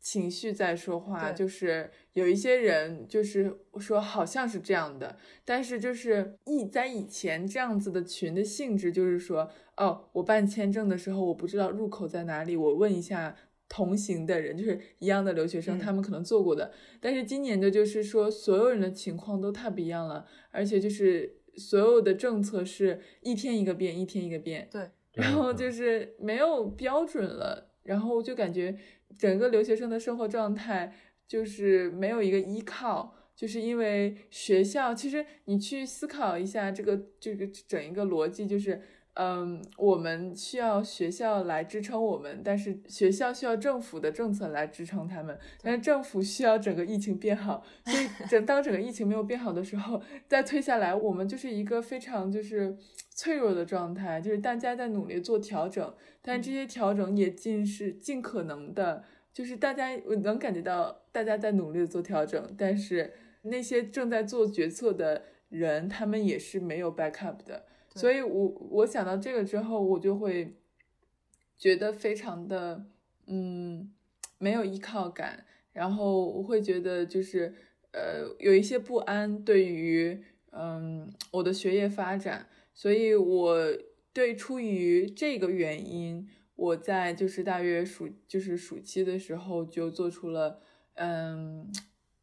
[0.00, 13.36] 情绪在说话，就是有一些人就是说好像是这样的，但是就是以在以前这样子的群的性质，就是说，哦，我办签证的时候我不知道入口在哪里，我问一下
[13.68, 16.72] 同行的人，就是一样的留学生，嗯他们可能做过的。
[17.00, 24.68] 但是今年的就是说，所有人的情况都太不一样了，而且就是所有的政策是一天一个变，一天一个变。
[24.72, 28.76] 对，然后就是没有标准了，然后就感觉
[29.16, 30.92] 整个留学生的生活状态
[31.30, 38.82] 就是没有一个依靠，就是因为学校，其实你去思考一下这个这个整一个逻辑，就是
[39.14, 52.76] 嗯，我们需要学校来支撑我们，但是学校需要政府的政策来支撑他们，但是政府需要整个疫情变好， 所以整当整个疫情没有变好的时候，再退下来，我们就是一个非常就是
[53.14, 67.66] 脆弱的状态，就是大家在努力做调整，但这些调整也尽是尽可能的，就是大家我能感觉到大家在努力的做调整，但是那些正在做决策的人，他们也是没有 backup 的。
[67.94, 70.54] 所以我我想到这个之后，我就会
[71.58, 72.86] 觉得非常的
[73.26, 73.92] 嗯
[74.38, 77.52] 没有依靠感，然后我会觉得就是
[77.92, 83.56] 呃有一些不安对于嗯我的学业发展，所以我
[84.12, 90.62] 对出于这个原因，我在就是大约暑就是暑期的时候就做出了
[91.02, 91.72] 嗯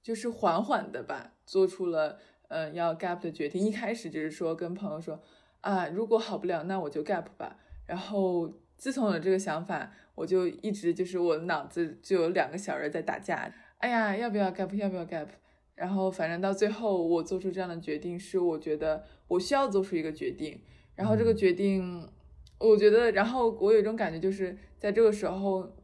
[0.03, 3.59] 就是缓缓的吧，做出了嗯要 gap 的决定。
[3.65, 5.19] 一开始就是说跟朋友说
[5.61, 7.57] 啊，如果好不了，那我就 gap 吧。
[7.87, 13.51] 然后自从有这个想法，我就一直就是我脑子就有两个小人在打架。
[13.79, 14.73] 哎呀，要不要 gap？
[14.75, 15.27] 要不要 gap？
[15.73, 20.61] 然后反正到最后，我做出这样的决定，是我觉得我需要做出一个决定。
[20.95, 22.07] 然后这个决定，
[22.59, 25.75] 我觉得，然后我有一种感觉，就是在这个时候，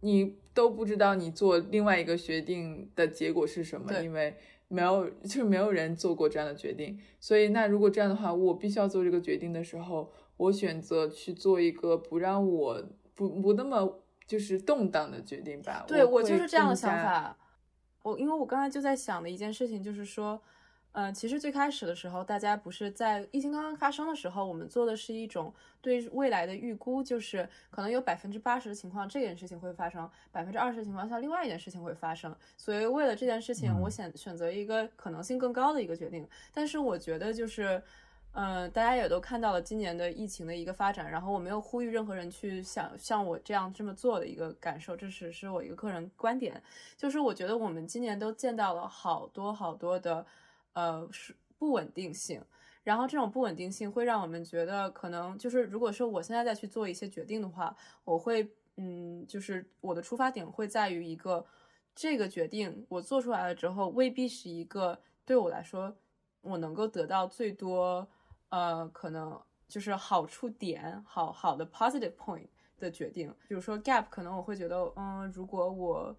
[0.00, 4.34] 你都不知道你做另外一个决定的结果是什么，因为
[4.68, 6.98] 没有， 就是没有人做过这样的决定。
[7.20, 12.82] 所以，那如果这样的话，我必须要做这个决定的时候，我选择去做一个不让我
[13.14, 15.84] 不不那么就是动荡的决定吧。
[15.86, 16.74] 对我会就是这样的。
[16.74, 17.36] 想法。
[18.02, 20.40] 我因为我刚才就在想的一件事情，就是说，
[20.96, 32.34] 呃，其实最开始的时候，大家不是在疫情刚刚发生的时候，我们做的是一种对未来的预估，就是可能有百分之八十的情况这件事情会发生，百分之二十的情况下另外一件事情会发生。
[32.56, 36.26] 所以为了这件事情，嗯我选选择一个可能性更高的一个决定。
[36.50, 37.82] 但是我觉得就是。
[38.38, 46.62] 嗯，大家也都看到了今年的疫情的一个发展，然后我没有呼吁任何人去想像我这样这么做的一个感受，这只是我一个个人观点。
[46.98, 50.26] 就是我觉得我们今年都见到了好多好多的
[50.76, 52.44] 呃是不稳定性，
[52.84, 57.74] 然后这种不稳定性会让我们觉得可能就是如果说我现在再去做一些决定的话，
[58.04, 58.46] 我会
[58.76, 61.44] 嗯，就是我的出发点会在于一个
[61.94, 65.96] 这个决定我做出来了之后，未必是一个对我来说
[66.42, 68.06] 我能够得到最多
[68.50, 72.48] 呃可能就是好处点好好的 positive point
[72.78, 76.14] 的决定，比如说 gap，可能我会觉得嗯，如果我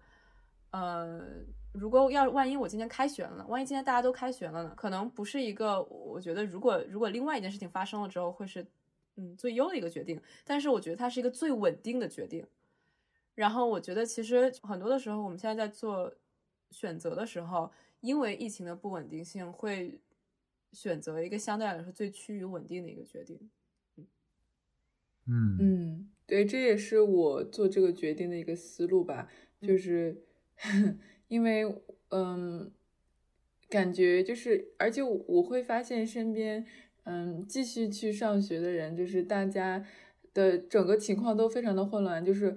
[0.70, 1.24] 呃，
[1.72, 3.46] 如果要万一我今天开学了呢？
[3.48, 4.74] 万一今天大家都开学了呢？
[4.76, 8.66] 可能不是一个，我觉得如果如果另外一件事情发生了之后，会是
[9.16, 10.20] 嗯最优的一个决定。
[10.44, 12.46] 但是我觉得它是一个最稳定的决定。
[13.34, 16.12] 然后我觉得其实很多的时候，我们现在在做
[16.70, 20.00] 选择的时候，因为疫情的不稳定性会
[20.72, 23.48] 选择一个相对来说最趋于稳定的一个决定。
[25.30, 29.28] 嗯嗯，对，这也是我做这个决定的一个思路吧，
[29.60, 30.24] 就是
[31.28, 31.64] 因为
[32.10, 32.70] 嗯，
[33.68, 36.64] 感觉就是，而且我会发现身边
[37.04, 39.84] 嗯继续去上学的人，就是大家
[40.32, 42.56] 的整个情况都非常的混乱，就是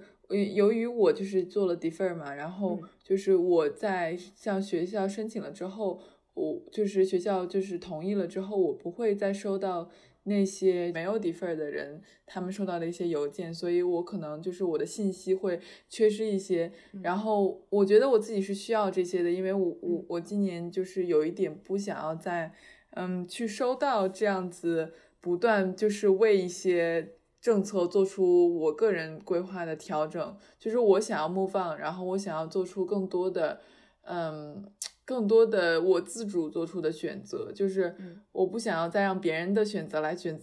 [0.54, 6.02] 由于我就是做了 defer 嘛，然后就是我在向学校申请了之后，
[6.34, 9.90] 我就是学校就是同意了之后，我不会再收到。
[10.24, 15.60] 那些没有 defer 的人，他们收到的一些邮件，所以我可能就是我的信息会
[15.90, 16.72] 缺失一些。
[17.02, 22.54] 然后我觉得我自己是需要这些的，因为我我我今年就是有一点不想要再
[22.92, 33.62] 嗯去收到这样子不断就是为一些政策做出我个人规划的调整，就是我想要 move on，然后我想要做出更多的
[34.04, 34.64] 嗯。
[35.04, 37.94] 更多的我自主做出的选择，就是
[38.32, 40.40] 我不想要再让别人的选择来选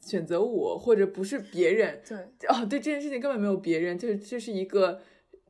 [0.00, 2.00] 选择我，或者不是别人。
[2.08, 2.16] 对，
[2.48, 5.00] 哦，对，这件事情根本没有别人，就是这是一个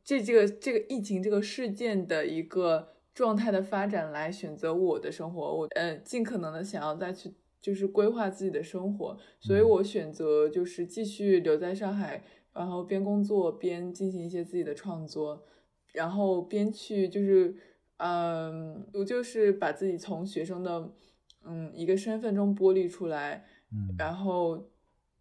[0.02, 5.58] 这这个这个疫情这个事件的一个状态的发展来选择我的生活。
[5.58, 15.44] 我嗯，尽可能的想要再去就是规划自己的生活，所以我选择就是继续留在上海，然后边工作边进行一些自己的创作，
[15.96, 17.56] 然后边去就是。
[17.98, 20.92] 嗯，我就是把自己从学生的
[21.46, 24.68] 嗯一个身份中剥离出来，嗯，然后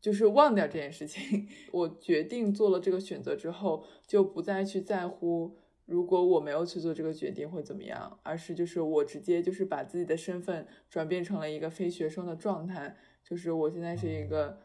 [0.02, 1.48] 就是忘掉这件事情。
[1.72, 5.56] 我决定做了这个选择之后，就不再去在乎
[5.86, 14.60] 如果我没有去做这个决定会怎么样，而是就是我直接就是把自己的身份转变成了一个非学生的状态，就是我现在是一个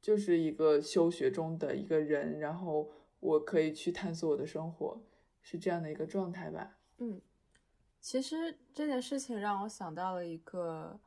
[0.00, 2.88] 就是一个休学中的一个人，然后
[3.18, 5.02] 我可以去探索我的生活，
[5.50, 6.76] 是这样的一个状态吧。
[6.98, 7.18] 嗯，
[8.02, 11.00] 其实这件事情让我想到了一个，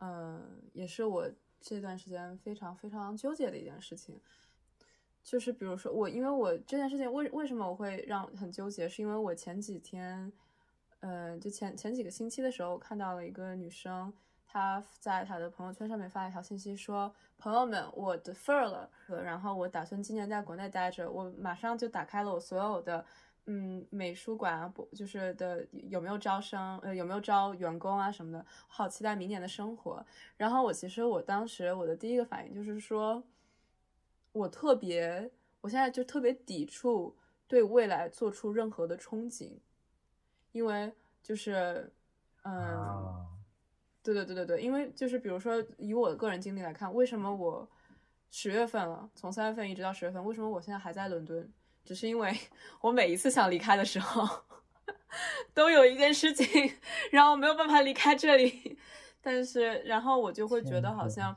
[0.00, 1.26] 嗯，也是我
[1.58, 4.20] 这段时间非常非常纠结的一件事情，
[5.24, 10.30] 就是比如说我，因为我这件事情为为什么我会让很纠结，是因为我前几天，
[11.00, 14.12] 嗯，就前前几个星期的时候看到了一个女生，
[14.46, 18.90] 她在她的朋友圈上面发了一条信息说：“朋友们，我 defer 了，
[19.24, 23.02] 然后我打算今年在国内待着，我马上就打开了我所有的。”
[23.50, 26.78] 嗯，美术馆啊，不就是的有没有招生？
[26.80, 28.44] 呃，有没有招员工啊什么的？
[28.66, 30.04] 好期待明年的生活。
[30.36, 33.22] 然后我其实我当时我的第一个反应就是说，
[34.32, 35.30] 我特别，
[35.62, 39.52] 我现在就特别抵触对未来做出任何的憧憬，
[40.52, 40.92] 因为
[41.22, 41.90] 就是，
[42.42, 43.26] 嗯，
[44.02, 47.66] 对对对对对，因为就是比如说以我的个人经历来看，为什么我
[48.30, 51.50] 十月份了，从三月份一直到十月份，为什么我现在还在伦敦？
[51.88, 52.38] 只是因为
[52.82, 54.44] 我每一次想离开的时候，
[55.54, 56.46] 都有一件事情
[57.10, 58.78] 让我没有办法离开这里。
[59.22, 61.34] 但是，然后我就会觉得好像，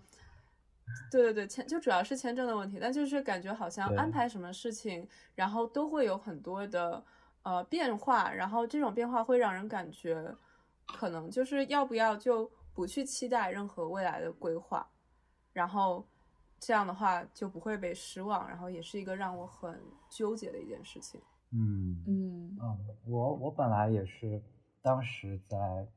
[1.10, 2.80] 对对对，签就主要是签证的问题。
[2.82, 7.02] 但就是感觉好像安排什么事情，然后都会有很多的
[7.44, 8.30] 呃变化。
[8.34, 10.36] 然后这种变化会让人感觉，
[10.86, 14.86] 可能就是要不要就不去期待任何未来的规划，
[15.54, 16.06] 然后。
[16.62, 21.20] 这样的话就不会被失望，然后也是一个让我很纠结的一件事情。
[21.50, 24.40] 嗯嗯嗯，我我本来也是，
[24.80, 25.88] 当时在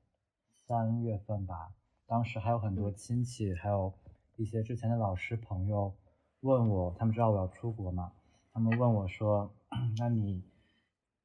[0.66, 1.74] 三月份吧，
[2.06, 3.92] 当时还有很多亲戚，还有
[4.36, 5.94] 一些之前的老师朋友
[6.40, 8.10] 问我，他们知道我要出国嘛，
[8.54, 9.54] 他们问我说，
[9.98, 10.42] 那你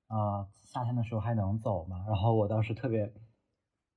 [0.08, 2.04] 啊夏天的时候还能走吗？
[2.10, 3.10] 然后我当时特别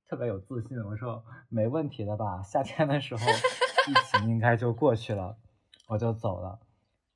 [0.07, 3.21] 特别有自信，我说没问题的吧，夏天的时候。
[3.85, 5.37] 疫情应该就过去了，
[5.87, 6.59] 我就走了，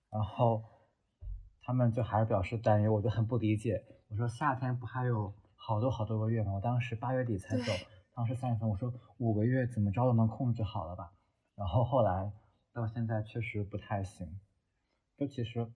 [0.09, 0.63] 然后
[1.61, 3.85] 他们就还是表示担忧，我就很不理解。
[4.09, 6.51] 我说夏天不还有好多好多个月吗？
[6.53, 7.71] 我当时八月底才走，
[8.13, 11.13] 当时三月份，我说五个月怎么着都能控制好了吧？
[11.55, 12.33] 然后后来
[12.73, 14.37] 到现在确实不太行，
[15.15, 15.71] 就其实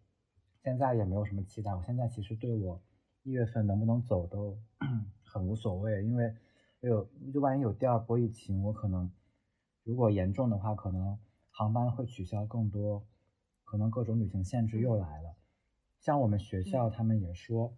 [0.62, 1.74] 现在也没有什么期待。
[1.74, 2.82] 我现在其实对我
[3.24, 4.58] 一月份能不能走都
[5.24, 6.36] 很无所谓，因为
[6.82, 9.10] 有就万一有第二波疫情，我可能。
[9.84, 11.18] 如果严重的话，可能
[11.50, 13.06] 航班会取消更多，
[13.64, 15.36] 可能各种旅行限制又来了。
[16.00, 17.74] 像我们学校，他们也说，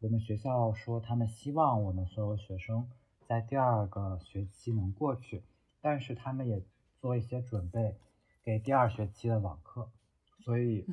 [0.00, 2.88] 我们学校说他们希望我们所有学生
[3.26, 5.42] 在第二个学期能过去，
[5.80, 6.62] 但是他们也
[7.00, 7.96] 做一些准备，
[8.42, 9.90] 给第二学期的网课。
[10.38, 10.84] 所以，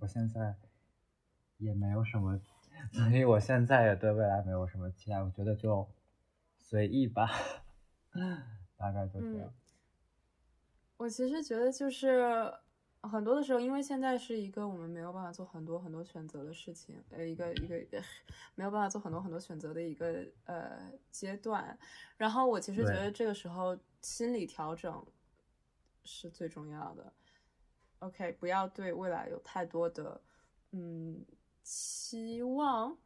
[0.00, 0.54] 我现在
[1.56, 2.38] 也没有什么，
[2.92, 5.22] 所以我现在也对未来没有什么期待。
[5.22, 5.88] 我觉得就
[6.58, 7.30] 随意吧，
[8.76, 9.50] 大概就这样。
[10.98, 12.52] 我其实觉得就是，
[13.02, 18.02] 很多的时候，因为现在是一个我们没有办法做很多很多选择的事情，呃，一个一个
[18.56, 21.78] 没有办法做很多很多选择的一个呃阶段。
[22.16, 25.06] 然后我其实觉得这个时候心理调整
[26.04, 27.12] 是最重要的。
[28.00, 30.20] OK，不要对未来有太多的
[30.72, 31.24] 嗯
[31.62, 32.98] 期望，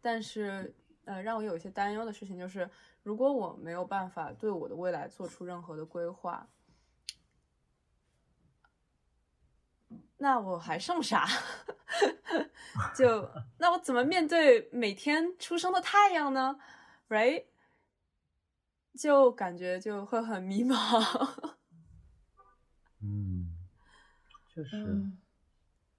[0.00, 0.74] 但是
[1.04, 2.68] 呃让我有一些担忧的事情就是，
[3.04, 6.44] 如果我没有办法对我的未来做出任何的规划。
[10.18, 11.26] 那我还剩啥？
[12.94, 16.58] 就 那我怎么面对每天出生的太阳呢
[17.08, 17.46] ？Right？
[18.94, 21.56] 就感觉就会很迷茫。
[23.00, 23.54] 嗯，
[24.52, 25.12] 确实。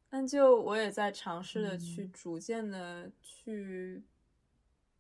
[0.09, 4.03] 但就我也在尝试的去逐渐的去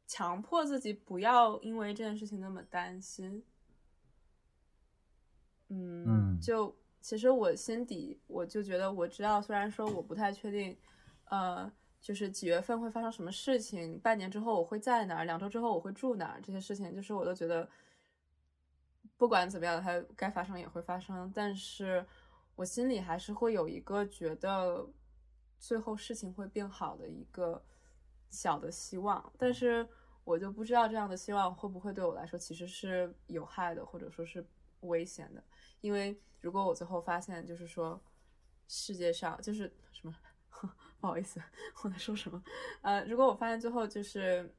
[0.07, 3.43] 强迫自己不要因为这件事情那么担心。
[5.67, 6.75] 嗯，就。
[7.01, 10.77] 其实我心底我就觉得，我知道，虽然说我不太确定，
[11.25, 11.71] 呃，
[12.01, 17.67] 就是几月份会发生什么事情，半年之后我会在哪儿，两周之后我会住哪儿，这些事情，就是我都觉得，
[19.17, 21.31] 不管怎么样，它该发生也会发生。
[21.33, 22.05] 但是
[22.55, 24.87] 我心里还是会有一个觉得
[25.57, 27.63] 最后事情会变好的一个
[28.29, 29.87] 小的希望，但是
[30.25, 34.45] 我就不知道这样的希望会不会对我来说其实是有害的，或者说是
[34.81, 35.43] 危险的，
[35.81, 36.19] 因为。
[36.41, 38.01] 如果我最后发现，就是说，
[38.65, 40.15] 世界上就是什么，
[41.01, 41.37] 不好意思，
[41.83, 42.41] 我在说什么？
[42.81, 44.49] 呃，如果我发现最后就是，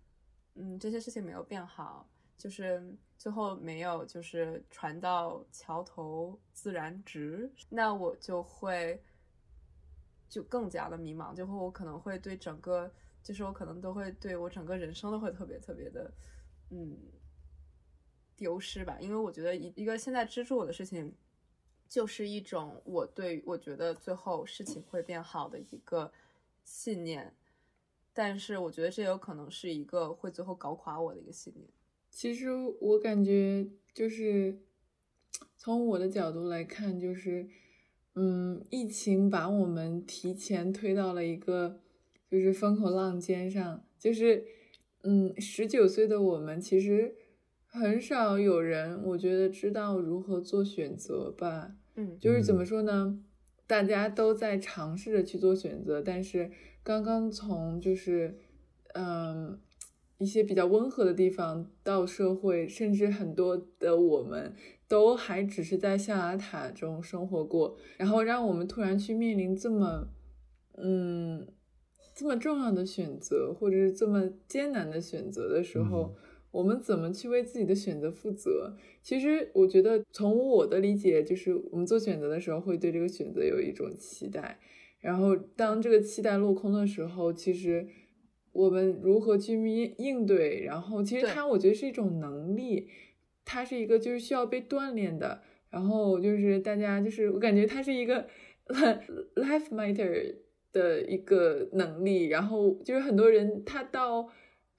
[0.57, 2.07] 嗯，这些事情没有变好，
[2.37, 9.03] 就是最后没有就是船到桥头自然直，那我就会
[10.29, 12.93] 就更加的迷茫，就会我可能会对整个，
[13.23, 16.13] 就是我可能都会对我整个人生都会特别特别的，
[16.69, 16.95] 嗯，
[18.41, 21.13] 丢失吧，因为我觉得一一个现在支柱我的事情。
[21.91, 26.13] 就是一种我对我觉得最后事情会变好的一个
[26.63, 27.35] 信念，
[28.13, 31.69] 但是我觉得这有可能是一个会最后搞垮我的一个信念。
[32.09, 32.49] 其实
[32.81, 34.61] 我感觉就是
[35.57, 37.49] 从我的角度来看，就是
[38.15, 41.81] 嗯，疫情把我们提前推到了一个
[42.31, 44.47] 就是风口浪尖上，就是
[45.03, 47.17] 嗯，十九岁的我们其实
[47.73, 51.77] 很少有人，我觉得知道如何做选择吧。
[51.95, 53.19] 嗯，就是怎么说呢？
[53.67, 56.51] 大家都在尝试着去做选择，但是
[56.83, 58.37] 刚刚从就是
[58.95, 59.57] 嗯
[60.19, 64.53] 一些比较温和的地方到社会，甚至很多的我们
[64.89, 70.09] 都还只是在象牙塔中生活过，然后让我们突然去面临这么
[70.77, 71.47] 嗯
[72.13, 76.17] 这么重要的选择，或者是这么艰难的选择的时候。
[76.53, 78.75] 我们怎么去为自己的选择负责？
[79.03, 84.59] 其实我觉得，从我的理解，就是我们做选择的时候，会对这个选择有一种期待。
[84.99, 87.87] 然后，当这个期待落空的时候，其实
[88.53, 90.65] 我们如何去应应对？
[90.65, 92.89] 然后，其实它，我觉得是一种能力，
[93.45, 95.43] 它是一个就是需要被锻炼的。
[95.71, 98.27] 然后，就是大家就是我感觉它是一个
[99.37, 100.35] life matter
[100.73, 102.27] 的一个能力。
[102.27, 104.29] 然后，就是很多人他到。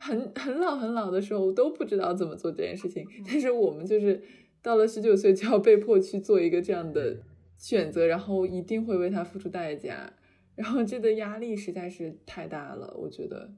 [0.02, 4.22] 很 很老很老的时候我都不知道怎么做这件事情，但是我们就是
[4.62, 7.20] 到了十九岁就要被迫去做一个这样的
[7.56, 10.12] 选择，然后一定会为他付出代价，
[10.56, 13.52] 然后这个压力实在是太大了，我觉得。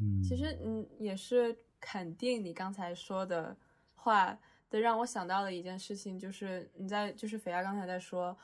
[0.00, 3.56] 嗯，其实嗯也是肯定你刚才说的
[3.94, 8.36] 话的，让我想到了一件事情，就是你在就是肥亚刚才在说，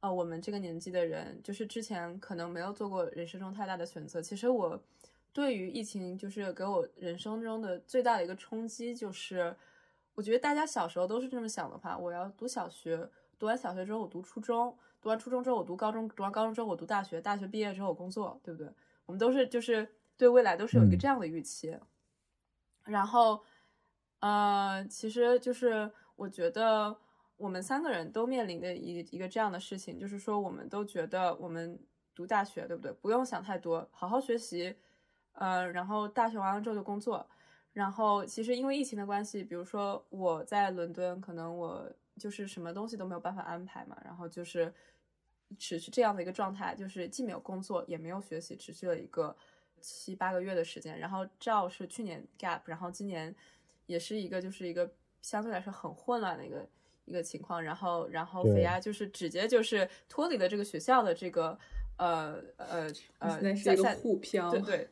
[0.00, 4.82] 呃，我们这个年纪的人，就是之前可能没有做过人生中太大的选择，其实我。
[5.32, 9.54] 对于疫情，就是给我人生中的最大的一个冲击，就是
[10.14, 13.08] 我觉得大家小时候都是这么想的吧，我要读小学，
[13.38, 18.72] 读完小学之后我读初中，读完初中之后我读高中，读完高中之后我读大学，大学毕业之后我工作，对不对？
[19.06, 21.78] 我们都是就是对未来都是有一个这样的预期。
[22.84, 23.42] 然后，
[24.20, 26.96] 呃，其实就是我觉得
[27.36, 31.78] 我们三个人都面临的一一个这样的事情，就是说我们都觉得我们
[32.14, 32.90] 读大学，对不对？
[32.90, 34.74] 不用想太多，好好学习。
[35.38, 37.24] 呃，然后大学完了之后就工作，
[37.72, 44.74] 然后其实因为疫情的关系，比如说我在伦敦，可能我就是什么东西都没有办法安排嘛，然后就是
[45.56, 49.36] 持续这样的一个状态，就是既没有工作也没有学习，持续了一个
[49.80, 50.98] 七八个月的时间。
[50.98, 53.32] 然后赵是去年 gap，然后今年
[53.86, 54.90] 也是一个就是一个
[55.22, 56.68] 相对来说很混乱的一个
[57.04, 57.62] 一个情况。
[57.62, 61.56] 然后然后肥鸭就是直接就是脱离了这个学校的这个
[61.96, 64.88] 呃呃呃，在在互漂，对对。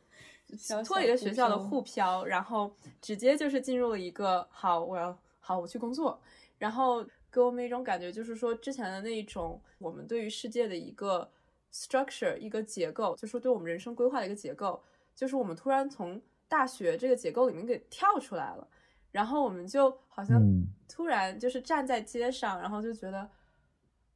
[0.85, 2.71] 脱离了学校的沪漂，然后
[3.01, 6.19] 直接就是进入了一个好，我要好，我去工作。
[6.57, 11.29] 然后给我们一种感觉，就是说之前的那一种我们对于世界的一个
[11.71, 14.81] structure 一个结构，就是对我们人生规划的一个结构，
[15.15, 18.67] 就是我们突然从大学这个结构里面给跳出来了，
[19.11, 20.41] 然后我们就好像
[20.87, 23.29] 突然就是站在街上，然后就觉得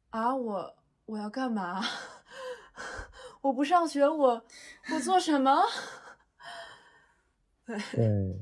[0.10, 0.76] 啊，我
[1.06, 1.84] 我要干嘛？
[3.42, 4.44] 我不上学，我
[4.94, 5.62] 我做什么？
[7.96, 8.36] 对。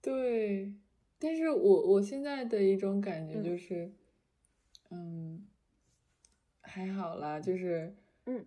[0.00, 0.72] 对，
[1.18, 3.92] 但是我我现在的一种感觉就是，
[4.90, 5.44] 嗯，
[6.60, 7.94] 还好啦，就是
[8.26, 8.44] 嗯，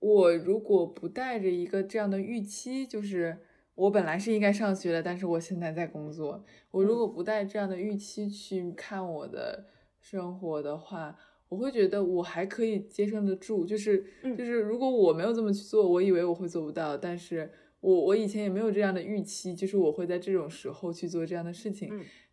[0.00, 3.38] 我如果不带着一个这样的预期，就是
[3.76, 9.66] 我本来是应该上学的，但是我现在在工作，我如果不带这样的预期去看我的
[10.00, 11.16] 生活的话。
[11.48, 14.04] 我会觉得我还可以接受得住，就是
[14.36, 17.48] 就是如果我没有这么去做，我以为我会做不到，但是
[17.86, 21.88] 我我以前也没有这样的预期，就是我会在这种时候去做这样的事情。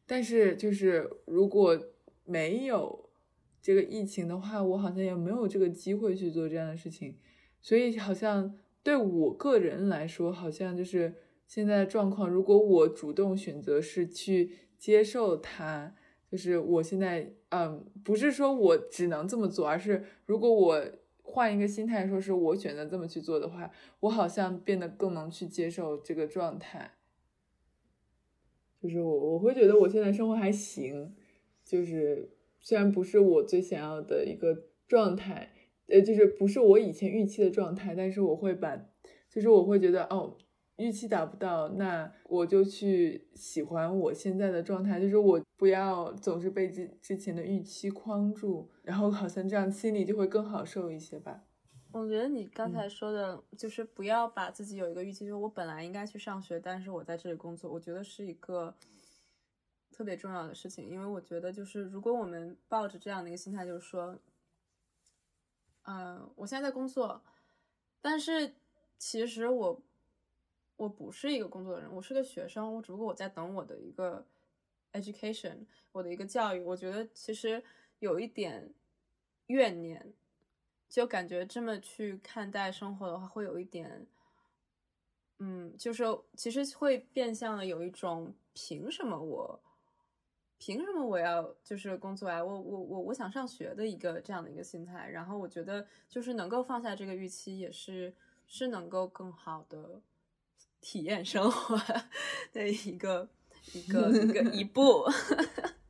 [0.07, 1.79] 但是就是如果
[2.25, 3.09] 没有
[3.61, 7.17] 这个疫情的话，我好像也没有这个机会去做这样的事情，
[7.61, 11.13] 所以好像对我个人来说，好像就是
[11.45, 15.95] 现在的状况，如果我主动选择是去接受它。
[16.31, 20.83] 就是我现在，嗯，不是说我只能这么做，而是如果我
[21.24, 23.71] 换一个心态，说是我选择这么去做的话，
[24.01, 26.91] 我好像变得更能去接受这个状态。
[28.80, 31.15] 就是我我会觉得我现在生活还行，
[31.63, 35.53] 就是虽然不是我最想要的一个状态，
[35.88, 38.76] 呃，就是不是我以前预期的状态，但是我会把，
[39.30, 40.38] 就是我会觉得哦。
[40.78, 51.43] 预期达不到，那我就去喜欢我现在的状态，就是我不要总是被之之前的预期框住，然后好像这样心里就会更好受一些吧。
[51.91, 58.76] 我觉得你刚才说的，就是不要把自己有一个预期，就是我本来应该去上学，但是我在这里工作，我觉得是一个
[59.91, 64.17] 特别重要的事情，因为我觉得就是如果我们抱着这样的一个心态，就是说，
[65.84, 67.21] 嗯，我现在在工作，
[68.01, 68.55] 但是
[68.97, 69.82] 其实我。
[70.84, 72.75] 我不是一个工作的人，我是个学生。
[72.75, 74.25] 我只不过我在等我的一个
[74.91, 75.59] education，
[75.93, 76.61] 我的一个教育。
[76.61, 77.63] 我觉得其实
[77.99, 78.69] 有一点
[79.47, 80.13] 怨念，
[80.89, 84.05] 就感觉这么去看待生活的话，会有一点，
[85.39, 86.03] 嗯，就是
[86.36, 89.61] 其实会变相的有一种凭什么我，
[90.57, 92.43] 凭什么我要就是工作啊？
[92.43, 95.09] 我我我我想上学的一个这样的一个心态。
[95.09, 98.13] 然后我觉得就是能够放下这个预期，也是
[98.47, 100.01] 是能够更好的。
[100.84, 101.79] 体验生活
[102.51, 103.29] 的一个
[103.73, 105.05] 一个一个 一步，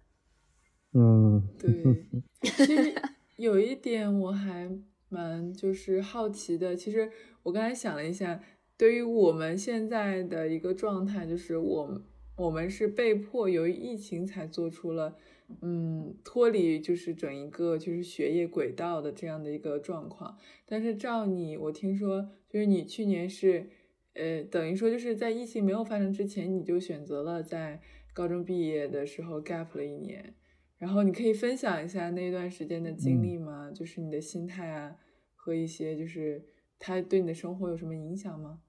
[0.94, 2.06] 嗯，对。
[2.44, 2.94] 其实
[3.38, 4.70] 有一点我还
[5.10, 6.76] 蛮就是好奇的。
[6.76, 8.40] 其实我刚才想了一下，
[8.78, 12.02] 对于我们现在的一个状态，就是我
[12.36, 15.18] 我们是被迫由于疫情才做出了
[15.62, 20.38] 嗯脱离就是整一个就是学业轨道的这样的一个状况。
[20.68, 23.72] 但是照你，我听说就是你去年是。
[24.14, 27.82] 呃，等于说就是在疫情没有发生之前，你就选择了在
[28.14, 30.36] 高中毕业的时候 gap 了一年，
[30.78, 33.72] 然后你可以分享一下那段时间的经历吗？
[33.72, 34.98] 就是你的心态啊，
[35.36, 36.46] 和一些就是
[36.78, 38.62] 它对你的生活有什么影响吗？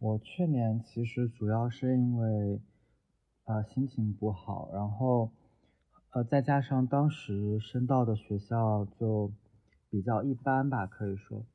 [0.00, 2.60] 我去年其实主要是因为
[3.44, 5.30] 呃心情不好，然后
[6.10, 9.32] 呃再加上当时升到的学校就
[9.88, 11.46] 比较一般吧，可以说。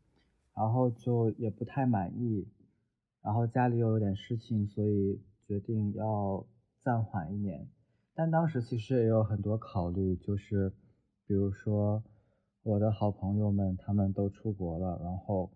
[0.57, 2.47] 然后就也不太满意，
[3.21, 6.47] 然后家里又有点事情，所以决定要
[6.81, 7.69] 暂缓一年。
[8.15, 10.73] 但当时其实也有很多考虑，就是
[11.27, 12.03] 比如说
[12.63, 15.51] 我的好朋友们他们都出国了，然后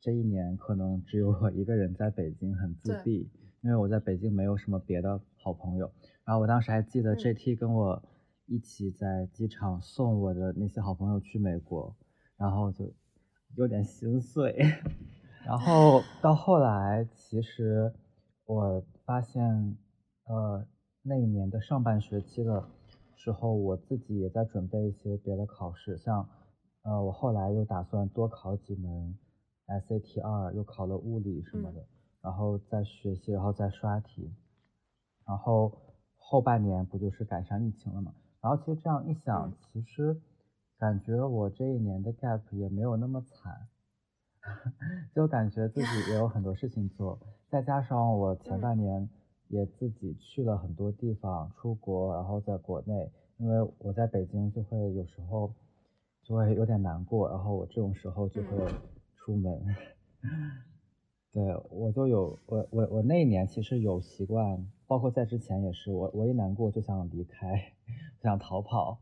[0.00, 3.30] 这一年可能只有我一个人在北京很自闭，
[3.60, 5.92] 因为我在北京没有什么别的好朋友。
[6.24, 8.02] 然后我当时还记得 JT 跟我
[8.46, 11.94] 一起在机场送我的那些好朋友去美国，
[12.38, 12.90] 然后就。
[13.56, 14.56] 有点心碎，
[15.44, 17.92] 然后 到后来，其实
[18.44, 19.76] 我发现，
[20.26, 20.64] 呃，
[21.02, 22.64] 那一年的上半学期的
[23.16, 26.28] 时候，我自己也在准备一些别的考试，像，
[26.82, 29.18] 呃，我后来又打算多考几门
[29.66, 31.84] SAT 二，又考了物理什么的，
[32.22, 34.30] 然后再学习，然后再刷题，
[35.26, 35.72] 然后
[36.16, 38.14] 后半年不就是赶上疫情了嘛？
[38.40, 40.20] 然后其实这样一想，其实。
[40.78, 43.66] 感觉我这一年的 gap 也没有那么惨，
[45.12, 47.18] 就感觉自己也有很多事情做，
[47.50, 49.08] 再加上我前半年
[49.48, 55.52] 也自己去了很多地方出国，然后在国内，因为我在北京就会有时候
[56.22, 58.48] 就会有点难过，然后我这种时候就会
[59.16, 59.60] 出门，
[61.32, 67.72] 对我就有我我我那一年其实有习惯，包括在之前也是，我我一难过就想离开，
[68.22, 68.98] 想逃跑，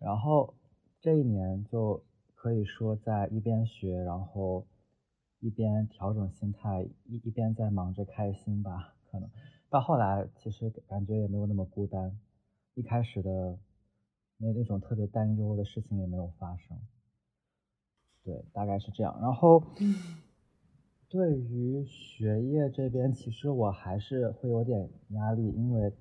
[0.00, 0.54] 然后
[1.02, 2.02] 这一年就
[2.34, 4.64] 可以说在一边学，然后
[5.40, 8.94] 一边调整心态，一一边在忙着开心吧。
[9.10, 9.28] 可能
[9.68, 12.18] 到后来其实感觉也没有那么孤单，
[12.74, 13.58] 一开始的
[14.38, 16.78] 那那种特别担忧的事情也没有发生。
[18.22, 19.18] 对，大概是这样。
[19.20, 19.62] 然后。
[21.08, 25.92] 对于学业这边，其实我还是会有点压力，因为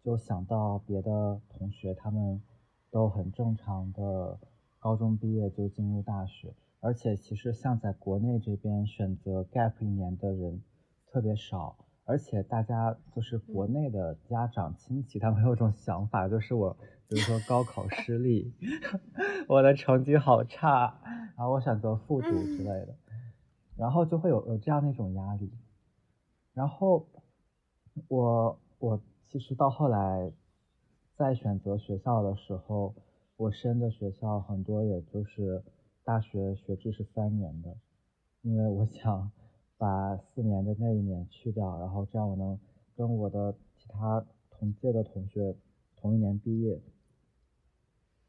[0.00, 2.40] 就想到别的同学他们
[2.88, 4.38] 都很正常的
[4.80, 10.62] 高中毕业就进入大学，而且其实像在国内这边选择 gap 一年的人
[11.06, 16.76] 特别少，而且大家就是国内的家长亲戚，他们有种想法，就是我
[17.08, 18.52] 比如说高考失利，
[19.46, 20.98] 我的成绩好差，
[21.36, 22.96] 然后我选择复读之类的。
[23.76, 25.50] 然后就会有有这样的一种压力，
[26.52, 27.06] 然后
[28.08, 30.30] 我我其实到后来
[31.16, 32.94] 在选择学校的时候，
[33.40, 35.62] 我升的学校很多也就是
[36.04, 37.74] 大学学制是三年的，
[38.42, 39.32] 因为我想
[39.78, 42.60] 把四年的那一年去掉，然后这样我能
[42.94, 45.56] 跟我的其他同届的同学
[45.96, 46.78] 同一年毕业，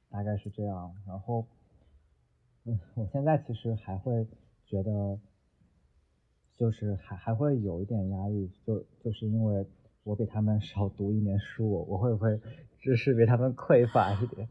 [0.09, 0.95] 大概是这样。
[1.05, 1.45] 然后
[2.63, 4.25] 嗯，我现在其实还会
[4.65, 5.19] 觉得。
[6.57, 9.65] 就是还还会有一点压力，就就是因为
[10.03, 12.39] 我比他们少读一年书，我会不会
[12.79, 14.47] 知识比他们匮乏一点？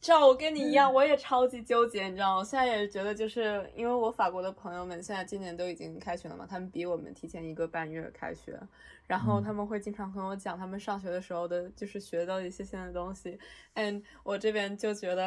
[0.00, 2.38] 照我跟你一样，我也超级纠结，你知道吗？
[2.38, 8.58] 我现在也觉得，就是因为我法国的朋友们现在今年都已经开学了嘛，他们比我们提前一个半月开学，
[9.06, 13.38] 然后他们会经常跟我讲他们上学的时候的，就是学到一些新的东西。
[13.74, 15.26] 嗯，我这边就觉得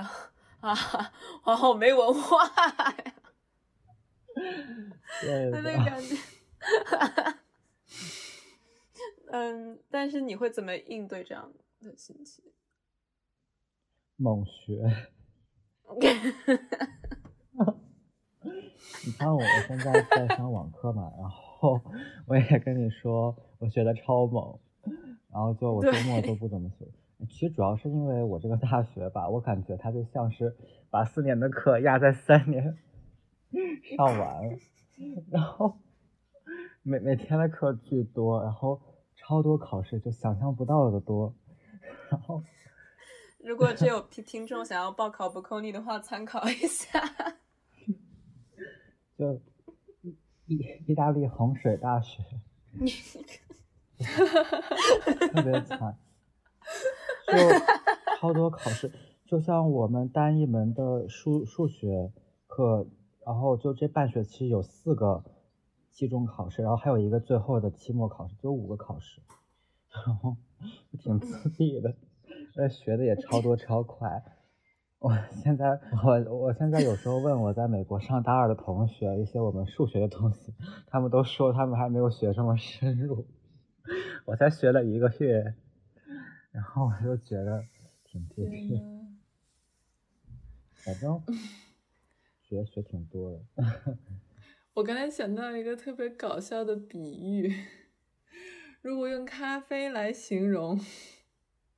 [0.61, 0.73] 啊，
[1.43, 3.13] 我好没文化呀。
[5.23, 6.15] 那那个感觉，
[9.31, 11.51] 嗯，但是你会怎么应对这样
[11.81, 12.45] 的心情？
[14.21, 14.79] 猛学。
[19.03, 21.81] 你看我现在在上网课嘛，然后
[22.27, 24.59] 我也跟你说我学的超猛，
[25.31, 26.85] 然后就我周末都不怎么学。
[27.27, 30.55] 其实主要是因为我这个大学吧，我感觉它就像是
[30.91, 32.77] 把四年的课压在三年。
[33.97, 34.57] 上完，
[35.29, 35.77] 然后
[36.83, 38.81] 每每天的课巨多，然后
[39.15, 41.35] 超多考试，就想象不到的多。
[42.09, 42.41] 然后，
[43.43, 47.01] 如果只有 听听众想要报考不扣你的话，参考一下。
[49.17, 49.39] 就
[50.47, 52.23] 意意大利衡水大学，
[53.99, 55.97] 特别惨，
[57.27, 57.33] 就
[58.19, 58.91] 超多考试，
[59.25, 62.11] 就像我们单一门的数数学
[62.47, 62.87] 课。
[63.23, 65.23] 然后就这半学期有四个
[65.91, 69.21] 期中考试，然后还有一个最后的期末考试，就五个考试，
[70.07, 70.35] 然后
[70.97, 71.93] 挺自闭的，
[72.55, 74.23] 呃，学的也超多超快。
[74.99, 80.53] 我现在我我现在有时候问我在美国上大二的同学一些我们数学的东西，
[80.87, 83.25] 他们都说他们还没有学这么深入，
[84.25, 85.55] 我才学了一个月，
[86.51, 87.63] 然后我就觉得
[88.03, 88.81] 挺自闭，
[90.73, 91.21] 反正。
[92.51, 93.39] 学学挺多的，
[94.75, 97.49] 我刚才想到一个特别搞笑的比喻，
[98.81, 100.77] 如果用咖啡来形容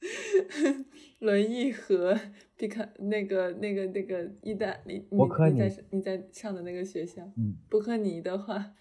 [1.19, 2.19] 轮椅和
[2.57, 8.73] 皮卡那个那个那个意大利，你你在你在上的那个学校，嗯，伯克尼的话，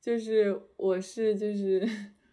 [0.00, 1.88] 就是我是就是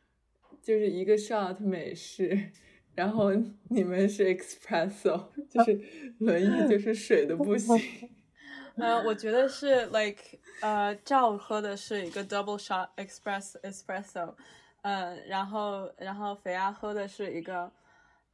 [0.61, 2.51] 就是一个 shot 美式，
[2.93, 3.31] 然后
[3.69, 5.81] 你们是 espresso，就是
[6.19, 7.75] 轮椅就是水的不行。
[8.77, 10.21] 呃，我觉得是 like，
[10.61, 14.35] 呃，赵喝的是一个 double shot express espresso，
[14.83, 17.71] 呃，然后然后肥鸭喝的是一个，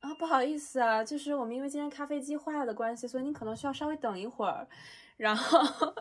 [0.04, 4.68] 啊，不好意思啊，就是我们因为今天咖啡机坏了的关系，所以你可能需要稍微等一会儿，
[5.16, 5.96] 然后，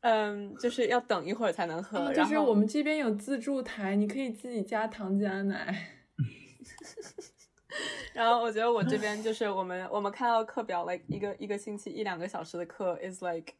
[0.00, 2.12] 嗯，就是要等一会儿才能喝。
[2.12, 5.90] 就是我们这边有自助台，你可以自己加糖加奶。
[8.12, 13.54] 然后我觉得我这边就是我们我们看到课表，like 一个一个星期一两个小时的课，is like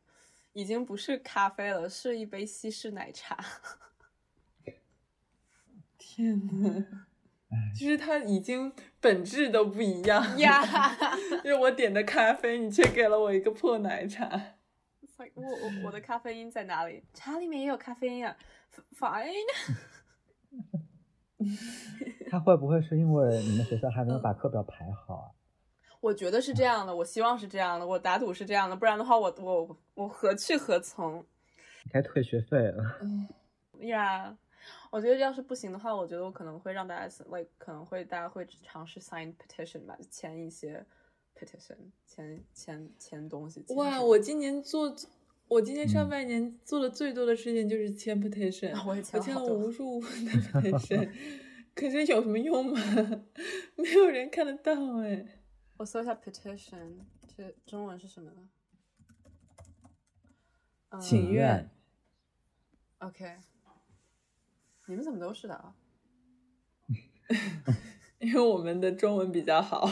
[0.52, 3.38] 已经不是咖啡了，是一杯西式奶茶。
[5.96, 7.06] 天呐，
[7.78, 10.62] 就是它已经本质都不一样呀！
[11.42, 14.26] 就是我点的咖啡，你却给了我一个破奶茶。
[15.18, 17.04] like 我我我的咖啡因在哪里？
[17.14, 18.36] 茶里面也有咖啡因啊
[18.98, 19.32] ，fine。
[22.30, 25.26] 他 会不会是因为你们学校还没有把课表排好啊？
[26.00, 31.24] 我觉得是这样的，我希望是这样的，我打赌是这样的，不然的话，我我我何去何从？
[31.92, 32.84] 该退学费了。
[33.80, 34.36] 呀，
[34.90, 40.84] 我觉得要是不行的话，我觉得我可能会让大家，like 可能会大家会尝试 sign petition 吧，签一些
[41.34, 43.64] petition，签签签东西。
[43.74, 44.94] 哇，我今年做，
[45.48, 50.06] 我今年上半年做的最多的事情就是签 petition， 我也签了无数的
[50.60, 51.10] petition，
[51.74, 52.80] 可是有什么用吗？
[53.76, 55.40] 没有人看得到哎。
[55.76, 57.00] 我搜一下 petition，
[57.36, 58.48] 这中文是什么呢？
[61.00, 61.68] 请愿。
[62.98, 63.36] OK，
[64.86, 65.74] 你们怎么都是的啊？
[68.18, 69.88] 因为我们的中文比较好。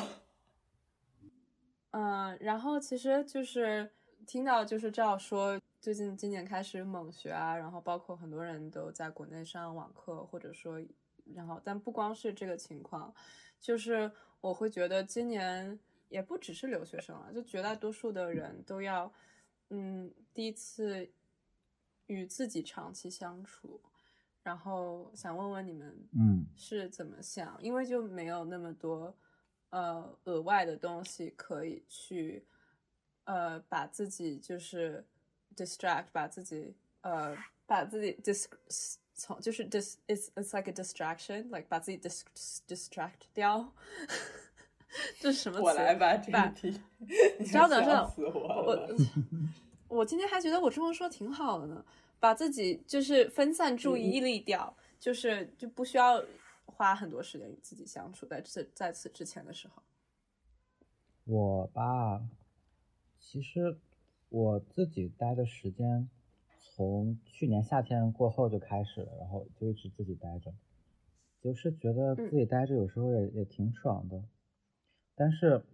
[1.90, 3.90] 嗯，然后其实就是
[4.26, 10.80] 听到就是赵说，最近今年开始猛学啊，然后包括很多人都在国内上网课，或者说，
[11.34, 13.14] 然后但不光是这个情况，
[13.60, 15.78] 就是我会觉得今年
[16.08, 19.12] 也不只是留学生了，就绝大多数的人都要，
[19.70, 21.10] 嗯，第一次。
[22.08, 23.80] 与自己长期相处，
[24.42, 27.56] 然后想问问你们，嗯，是怎么想？
[27.62, 29.16] 因为就没有那么多，
[29.70, 32.44] 呃，额外的东西可以去，
[33.24, 35.04] 呃，把自己就是
[35.56, 37.36] distract，把自己，呃，
[37.66, 38.46] 把自己 dis
[39.14, 42.22] 从就是 dis it's it's like a distraction，like 把自己 dis
[42.66, 43.72] distract 掉，
[45.20, 45.62] 这是什么词？
[45.62, 46.80] 我来吧，这一题，
[47.44, 48.96] 稍等，稍等，我
[49.98, 51.84] 我今天还觉得我中文说挺好的呢。
[52.22, 56.24] 把自己就是分散注意力掉，就是就不需要
[56.64, 58.24] 花很多时间与自己相处。
[58.24, 59.82] 在这在此之前的时候，
[61.24, 62.22] 我吧，
[63.18, 63.76] 其实
[64.28, 66.08] 我自己待的时间
[66.60, 70.54] 从去年夏天过后就开始了，然后就一直自己待着，
[71.40, 74.22] 就是觉得自己待着有时候也也挺爽的，
[75.16, 75.64] 但是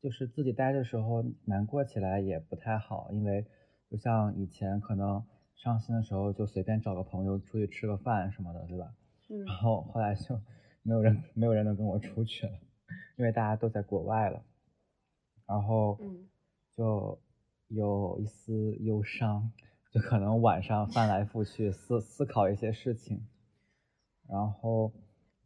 [0.00, 3.44] 就是自己待的时候难过起来也不太好，因为
[3.90, 5.24] 就像以前可能。
[5.62, 8.92] 伤心的时候就随便找个朋友出去吃个饭什么的，对吧？
[9.28, 9.44] 嗯。
[9.44, 10.40] 然后后来就
[10.82, 12.52] 没有人，没有人能跟我出去了，
[13.16, 14.42] 因为大家都在国外了。
[15.46, 15.96] 然后，
[16.76, 17.16] 就
[17.68, 19.52] 有一丝忧伤，
[19.92, 23.24] 就可能晚上翻来覆去思思考一些事情。
[24.28, 24.90] 然后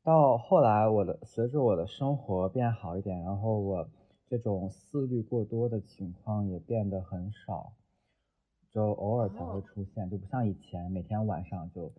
[0.02, 3.90] 到后来，我的随着我的生活变好一点，然后我
[4.30, 7.74] 这种思虑过多的情况也变得很少。
[8.76, 11.90] 就偶尔才会出现，就不像以前每天晚上就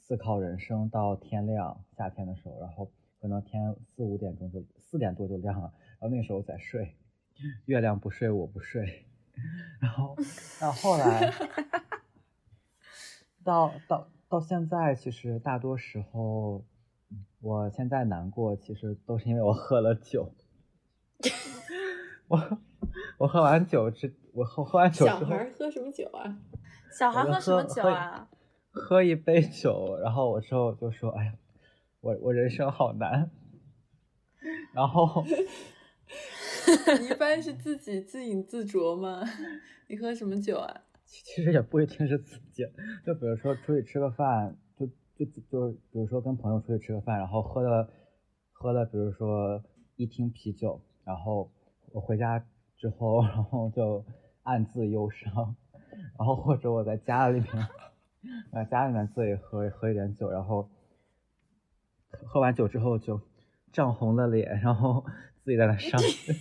[0.00, 1.84] 思考人生到天亮。
[1.96, 6.96] 夏天的时候，然后可能天四五点钟就四点多就亮了，然后那时候在睡，
[7.66, 9.06] 月亮不睡我不睡。
[9.78, 10.16] 然后
[10.60, 11.32] 到后来，
[13.44, 16.64] 到到到现在，其实大多时候，
[17.40, 20.32] 我现在难过，其实都是因为我喝了酒。
[22.26, 22.58] 我
[23.18, 24.14] 我喝完酒之。
[24.32, 26.38] 我喝喝完酒之后，小孩喝什么酒啊？
[26.98, 28.28] 小孩喝什么酒啊？
[28.70, 31.34] 喝一杯酒，然后我之后就说：“哎呀，
[32.00, 33.30] 我我人生好难。”
[34.74, 35.24] 然后，
[37.00, 39.22] 你一般是自己自饮自酌吗？
[39.88, 40.82] 你喝什么酒啊？
[41.06, 42.64] 其实也不一定是自己，
[43.06, 44.86] 就比如说出去吃个饭，就
[45.16, 47.88] 就就比如说跟朋友出去吃个饭，然后喝了
[48.52, 49.62] 喝了，比如说
[49.96, 51.50] 一听啤酒，然后
[51.92, 52.44] 我回家
[52.76, 54.04] 之后，然后就。
[54.48, 55.56] 暗自忧伤，
[56.16, 57.68] 然后或者我在家里面，
[58.52, 60.70] 在家里面自己喝喝一点酒，然后
[62.24, 63.20] 喝完酒之后就
[63.72, 65.04] 涨红了脸，然后
[65.42, 66.32] 自己在那伤心，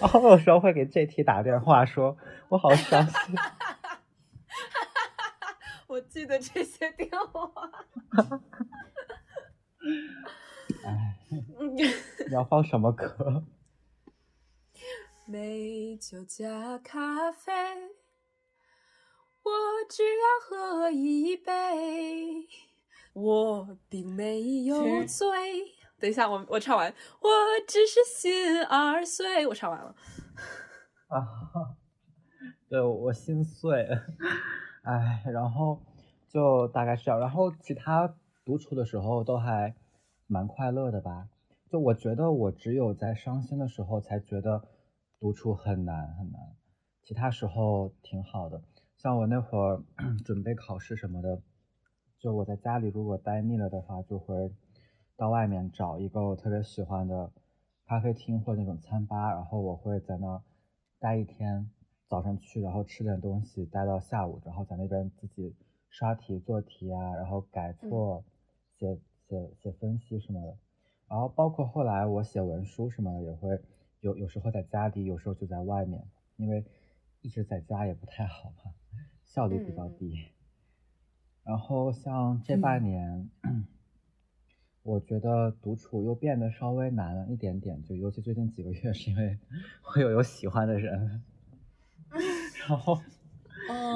[0.00, 2.16] 然后有时候会给 JT 打电话说，
[2.48, 3.36] 我好伤心，
[5.86, 7.70] 我记得这些电话，
[10.84, 11.16] 哎，
[12.26, 13.44] 你要放什么歌？
[15.32, 17.50] 美酒加咖啡，
[19.42, 19.50] 我
[19.88, 22.46] 只要喝一杯，
[23.14, 25.26] 我并没有醉。
[25.98, 27.28] 等一下，我我唱完，我
[27.66, 29.46] 只是心儿碎。
[29.46, 29.96] 我唱完了。
[31.08, 31.24] 啊，
[32.68, 33.88] 对我心碎，
[34.84, 35.80] 哎，然后
[36.28, 37.18] 就大概是这样。
[37.18, 38.14] 然后其他
[38.44, 39.74] 独处的时候都还
[40.26, 41.30] 蛮快乐的吧？
[41.70, 44.62] 就我觉得我只有在伤心的时候才觉得。
[45.22, 46.56] 独处很难很难，
[47.04, 48.60] 其他时候挺好的。
[48.96, 49.80] 像我那会儿
[50.26, 51.40] 准备考试什么的，
[52.18, 54.50] 就我在家里如果待腻了的话，就会
[55.16, 57.30] 到外面找一个我特别喜欢的
[57.86, 60.42] 咖啡厅或那种餐吧，然后我会在那儿
[60.98, 61.70] 待一天，
[62.08, 65.54] 早上去，然后吃点东西，待到下午，然后在那边自己
[65.88, 68.24] 刷题做题啊，然后改错、
[68.76, 68.98] 写
[69.28, 70.56] 写写分析什么的。
[71.06, 73.60] 然后包括后来我写文书什么的也会。
[74.02, 76.04] 有有时候在家里，有时候就在外面，
[76.36, 76.64] 因为
[77.20, 78.72] 一直在家也不太好嘛，
[79.24, 80.26] 效率比较低。
[81.44, 83.30] 然后像这半年，
[84.82, 89.38] 我觉得独处又变得稍微难了一点点，就尤其最近几个月，是因为
[89.94, 91.22] 我有有喜欢的人，
[92.68, 93.00] 然后，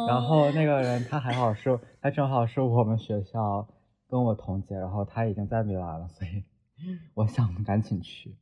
[0.06, 3.68] 然后那个人他还好是，他正好是我们学校
[4.06, 6.44] 跟我同届，然后他已经在米兰了，所以
[7.14, 8.36] 我想赶紧去。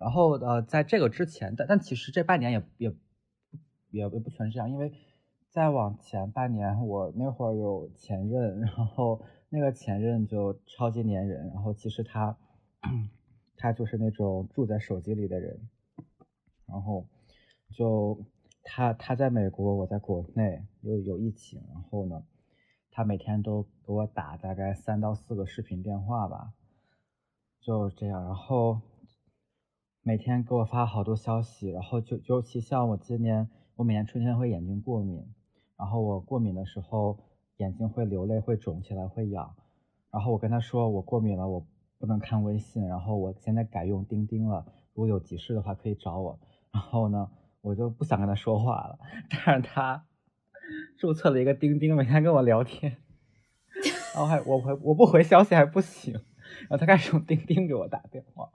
[0.00, 2.90] 然后呃，在这个之前，但但其实这半年也也
[3.90, 4.92] 也也不全是这样，因为。
[5.52, 12.38] 再往前半年，我那会儿有前任，然后那个前任就超级粘人，然后其实他，
[13.56, 15.68] 他就是那种住在手机里的人，
[16.66, 17.04] 然后
[17.72, 18.24] 就
[18.62, 22.22] 他他在美国，我在国内又有疫情，然后呢，
[22.92, 26.52] 他每天都给我打大概三到四个视频电话吧，
[27.60, 28.80] 就这样，然后
[30.02, 35.26] 每天给我发好多消息，然后就尤其像我今年，我每年春天会眼睛过敏。
[35.76, 37.18] 然后我过敏的时候，
[37.58, 39.54] 眼睛会流泪，会肿起来，会痒。
[40.10, 41.66] 然后我跟他说我过敏了，我
[41.98, 42.86] 不能看微信。
[42.88, 46.40] 然后我现在改用钉钉了，如果有急事的话可以找我。
[46.72, 47.30] 然后呢，
[47.60, 48.98] 我就不想跟他说话了。
[49.30, 50.06] 但是他
[50.98, 52.96] 注册了一个钉钉，每天跟我聊天。
[54.14, 58.50] 然后还我回我不回消息还不行，然后他开始用钉钉给我打电话。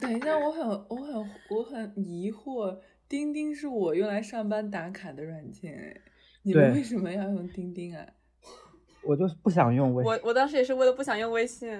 [0.00, 1.14] 等一下，我很我很
[1.50, 2.78] 我很疑惑。
[3.06, 6.00] 钉钉是我用来上班打卡的软件，
[6.42, 8.04] 你们为什么要用钉钉啊？
[9.04, 11.78] 我就不想用微信，我我当时也是为了不想用微信。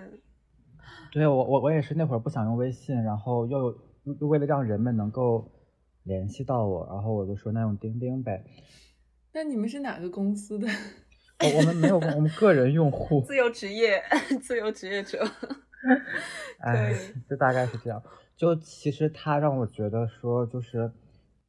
[1.11, 3.75] 对我我我也是那会儿不想用微信，然后又
[4.21, 5.51] 又为了让人们能够
[6.03, 8.45] 联系到我，然后我就说那用钉钉呗。
[9.33, 10.69] 那你们是哪个公司的？
[11.41, 13.23] 我我们没有，我们个人用户。
[13.23, 14.03] 自由职业，
[14.43, 15.27] 自由职业者。
[16.61, 16.95] 哎，
[17.28, 18.03] 就大概是这样。
[18.37, 20.93] 就其实他让我觉得说就是。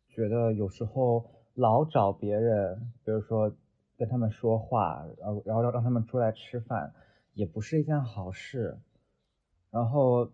[0.07, 3.53] 觉得有时候老找别人，比如说
[3.97, 6.93] 跟他们说话，然后然后让让他们出来吃饭，
[7.33, 8.77] 也不是一件好事。
[9.71, 10.31] 然后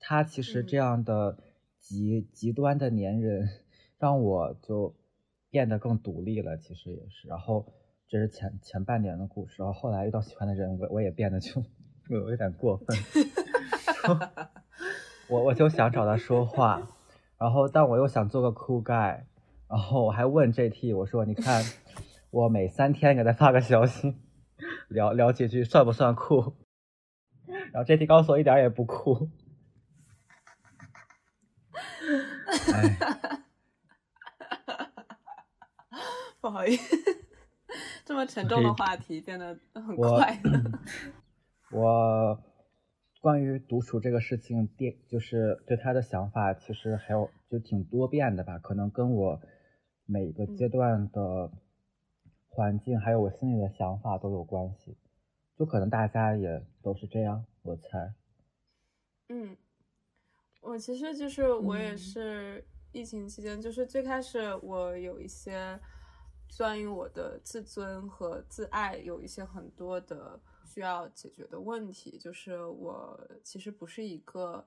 [0.00, 1.36] 他其实这样的
[1.78, 3.50] 极极端的粘人，
[3.98, 4.96] 让我就
[5.50, 6.56] 变得更独立了。
[6.56, 7.28] 其实也是。
[7.28, 7.66] 然后
[8.08, 9.62] 这是前前半年的故事。
[9.62, 11.62] 然后后来遇到喜欢的人，我我也变得就
[12.08, 12.96] 有有点过分。
[15.28, 16.88] 我我就想找他说话。
[17.38, 19.28] 然后，但我又想做个酷盖，
[19.68, 21.62] 然后我还问 JT，我说：“你看，
[22.30, 24.16] 我每三天给他发个消息，
[24.88, 26.56] 聊聊几句，算不算酷？”
[27.72, 29.30] 然后 JT 告诉我一点也不酷。
[36.40, 36.96] 不好意思，
[38.04, 40.40] 这么沉重的话题变得很快。
[41.72, 42.42] 我。
[43.20, 49.40] 关于独处这个事情，电就是对他的想法，其实还有就挺多变的吧，可能跟我
[50.06, 51.50] 每个阶段的
[52.46, 54.96] 环境，还有我心里的想法都有关系，
[55.56, 58.14] 就可能大家也都是这样，我猜。
[59.30, 59.56] 嗯，
[60.60, 65.80] 我其实就是我也是疫情期间，就是最开始我有一些
[66.56, 70.40] 关于我的自尊和自爱有一些很多的。
[70.68, 74.66] 需要解决的问题就是我其实不是一个，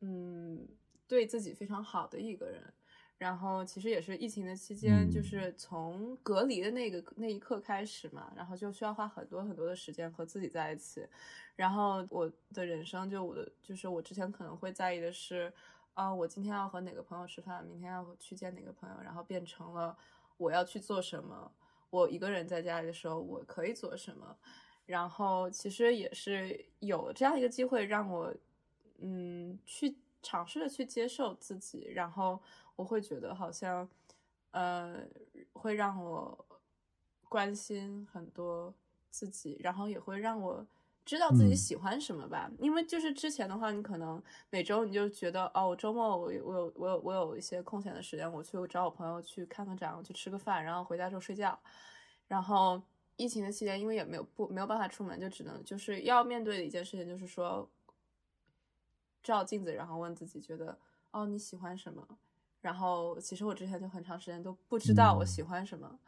[0.00, 0.68] 嗯，
[1.08, 2.62] 对自己非常好的一个人。
[3.18, 11.06] 然后其实也是疫情的期间，就是从隔离的那个那一刻开始嘛，然后就需要花很多很多的时间和自己在一起。
[11.54, 15.52] 然后我的人生就我的就是我之前可能会在意的是，
[15.94, 19.96] 啊，我今天要和哪个朋友吃饭，明天要去见哪个朋友，然后变成了
[20.36, 21.52] 我要去做什么。
[21.90, 24.36] 我一个人在家里的时候，我可以做什么。
[24.92, 28.30] 然后其实也是有这样一个机会让我，
[28.98, 32.38] 嗯，去尝试着去接受自己，然后
[32.76, 33.88] 我会觉得好像，
[34.50, 35.02] 呃，
[35.54, 36.44] 会让我
[37.26, 38.74] 关心很多
[39.10, 40.66] 自己，然后也会让我
[41.06, 42.50] 知道自己喜欢什么吧。
[42.58, 51.58] 因为就是之前的话，你可能每周你就觉得哦，我周末我我有我有我有一些空闲的时间，我去找我朋友去看看展，我去吃个饭，然后回家之后睡觉，
[52.28, 52.82] 然后。
[53.16, 57.68] 疫情的期间，因为也没有不没有办法出门，就只能就是要面对的一件事情，就是说
[59.22, 60.76] 照镜子，然后问自己，觉得
[61.12, 62.06] 哦你喜欢什么？
[62.60, 65.98] 然后其实我之前就很长时间都不知道我喜欢什么，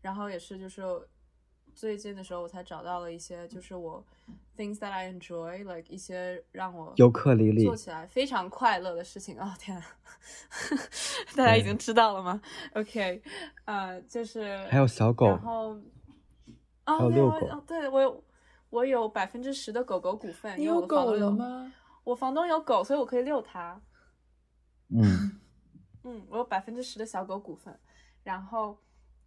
[0.00, 0.82] 然后也是就是
[1.74, 4.04] 最近的时候我才找到了一些，就是我
[4.56, 9.38] things that I enjoy like 一些让我尤克里里做起来非常快乐的事情。
[9.40, 9.82] 哦天，
[11.36, 12.40] 大家已经知道了吗
[12.74, 13.20] ？OK，
[13.64, 15.76] 呃，就是还有小狗，然后。
[16.86, 18.24] 哦，对，哦，对我有，
[18.70, 20.58] 我有百分之十的狗狗股份。
[20.58, 21.72] 你有狗了吗？
[22.04, 23.80] 我房东有狗，所以我可以遛它。
[24.88, 25.40] 嗯
[26.02, 27.78] 嗯，我有百分之十的小狗股份。
[28.22, 28.78] 然后，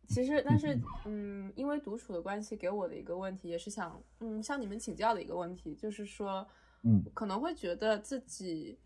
[0.07, 6.47] 其实，但是，嗯，因为独处的关系，给我的一个问题，也是想，嗯，向你们请教的一个问题，就是说，
[6.83, 8.79] 嗯，可能会觉得自己，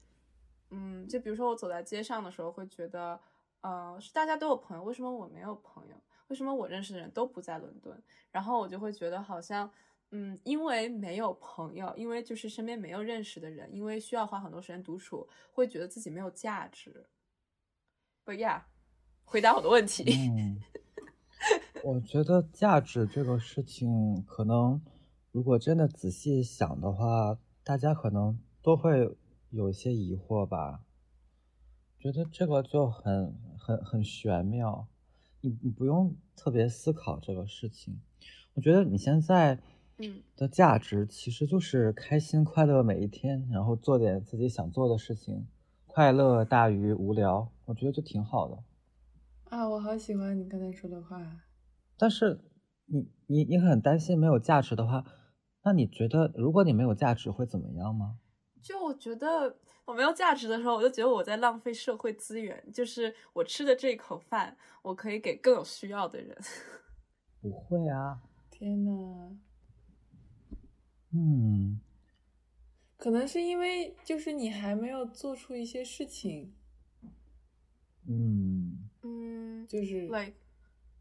[0.70, 3.20] 嗯，就比如说我走在街上的时候，会觉得，
[3.62, 5.96] 呃，是大家都有朋友，为什么我没有朋友？
[6.32, 8.02] 为什么我认识的人都不在伦敦？
[8.32, 9.70] 然后我就会觉得好像，
[10.12, 17.06] 嗯，因为没有朋友，因为就是身边没有认识的人，因为需要花很多时间独处，会觉得自己没有价值。
[18.24, 18.62] But yeah，
[19.26, 20.06] 回答我的问题。
[20.30, 20.62] 嗯。
[21.84, 24.82] 我觉得价值这个事情，可能
[25.32, 29.18] 如果真的仔细想的话，大家可能都会
[29.50, 30.86] 有一些疑惑吧。
[32.00, 34.88] 觉得这个就很很很玄妙，
[35.42, 38.00] 你你不用特别思考这个事情。
[38.54, 39.60] 我觉得你现在
[39.98, 45.48] 嗯的价值其实就是开心快乐每一天，然后做点自己想做的事情，
[45.86, 48.64] 快乐大于无聊，我觉得就挺好的。
[49.50, 51.42] 啊，我好喜欢你刚才说的话。
[51.98, 52.40] 但是，
[52.86, 55.06] 你你你很担心没有价值的话，
[55.64, 58.18] 那你觉得如果你没有价值会怎么样吗？
[58.62, 62.64] 就我觉得我没有价值的时候，我就觉得我在浪费社会资源。
[62.72, 66.38] 就是我吃的这一口饭，我可以给更有需要的人。
[67.42, 68.22] 不会啊！
[68.52, 69.36] 天呐，
[71.12, 71.80] 嗯，
[72.98, 76.54] 可能是因为就是你还没有做出一些事情。
[78.08, 80.34] 嗯嗯，就是 like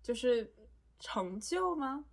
[0.03, 0.55] 就是
[0.99, 2.07] 成就吗？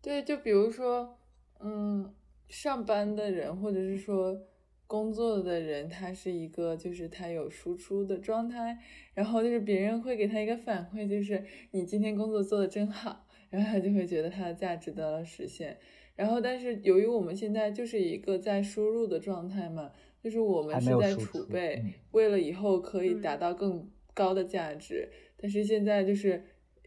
[0.00, 1.18] 对，就比如说，
[1.58, 2.14] 嗯，
[2.48, 4.40] 上班的人或者是说
[4.86, 8.78] 工作的人，他是一个就是他有输出的状态，
[9.14, 15.78] 然后就是别人会给他一个反馈，就是你今天工作做的真好，然后他就会觉得他的价值得到实现。
[16.16, 21.80] 然后，但是由于我们现在就是一个在输入的状态嘛，就是我们是在储备，
[22.10, 25.08] 为了以后可以达到更高的价值。
[25.36, 26.42] 但是现在就是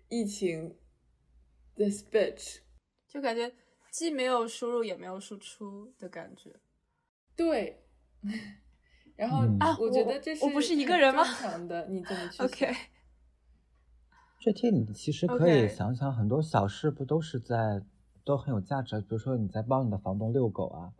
[0.09, 0.75] 疫情
[1.75, 2.57] ，this bitch，
[3.07, 3.49] 就感觉
[3.91, 6.55] 既没有输入也没有输出的感觉。
[7.35, 7.83] 对，
[9.15, 11.23] 然后啊，我觉得这是我不是一个人吗？
[11.23, 12.41] 正常的，你怎么去？
[12.43, 12.75] OK，
[14.39, 17.83] 这天你其实可以想想，很多小事不都是在
[18.23, 18.99] 都很有价值？
[19.01, 20.93] 比如说你在帮你的房东遛狗啊，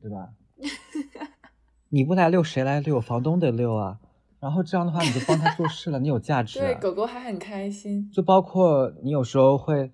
[0.00, 0.32] 对吧？
[1.90, 3.00] 你不来遛谁来遛？
[3.00, 3.98] 房东得遛啊。
[4.40, 6.60] 然后这样的话，你就帮他做事了，你有价值。
[6.60, 8.08] 对，狗狗还很开心。
[8.12, 9.90] 就包括你有时候会，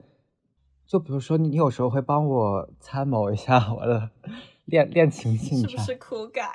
[0.94, 4.08] 就比如说你，你有时候会帮我参谋一下 我的
[4.66, 6.52] 恋恋情 进程，是不是苦改？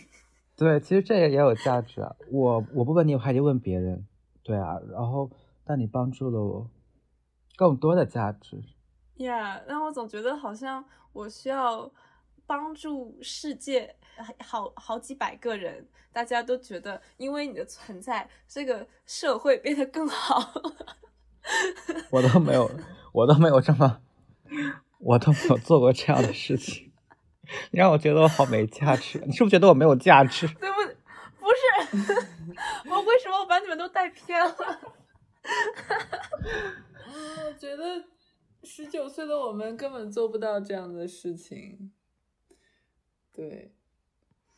[0.54, 2.14] 对，其实这也也有价值啊。
[2.30, 4.06] 我我不问你，我还得问别人。
[4.42, 5.30] 对啊，然后
[5.64, 6.68] 但你帮助了我
[7.56, 8.62] 更多的价值。
[9.16, 11.90] 呀，但我总觉得好像我需要
[12.46, 13.96] 帮助世界
[14.40, 15.88] 好好几百个人。
[16.12, 20.52] 大家都觉得，因为你的存在，这个社会变得更好。
[22.10, 22.70] 我都没有，
[23.12, 24.00] 我都没有这么，
[24.98, 26.92] 我都没有做过这样的事情。
[27.70, 30.46] 你让我觉得我好没价值，你是不是觉得我没有价值？
[30.60, 30.76] 对不？
[31.40, 32.12] 不是，
[32.88, 34.54] 我为什么我把你们都带偏了？
[37.06, 38.04] 嗯，我觉得
[38.62, 41.90] 十九岁的我们根本做不到这样的事情。
[43.32, 43.72] 对。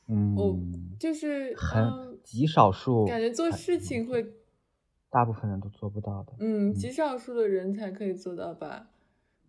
[0.09, 0.59] 嗯，我
[0.99, 4.35] 就是很极少数，感觉做事情会，
[5.13, 6.33] 大部分人都做不到的。
[6.41, 8.89] 嗯，极少数的人才可以做到吧？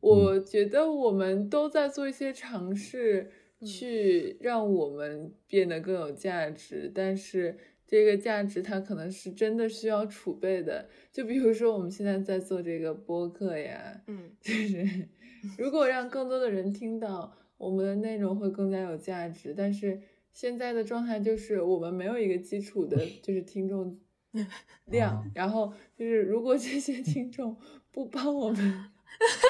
[0.02, 6.92] 我觉得我们都在做一些尝试，去让我们变得更有价值。
[6.94, 7.58] 但是
[7.88, 10.90] 这个价值它可能是真的需要储备的。
[11.14, 15.08] 就比如说我们现在在做这个播客呀，嗯，就是
[15.58, 19.54] 如果让更多的人听到我们的内容，会更加有价值。
[19.56, 20.02] 但是。
[20.36, 23.96] 现在的状态就是我们没有一个基础的，就是听众
[24.86, 27.58] 量，然后就是如果这些听众
[27.92, 28.92] 不帮我们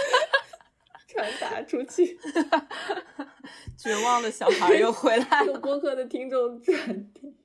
[1.08, 2.18] 传达出去，
[3.78, 5.60] 绝望的小孩又回来 了。
[5.60, 7.36] 播客的听众转递，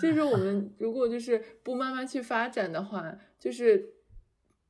[0.00, 3.97] 就就是我们如果就是不慢慢去发展的话，就是。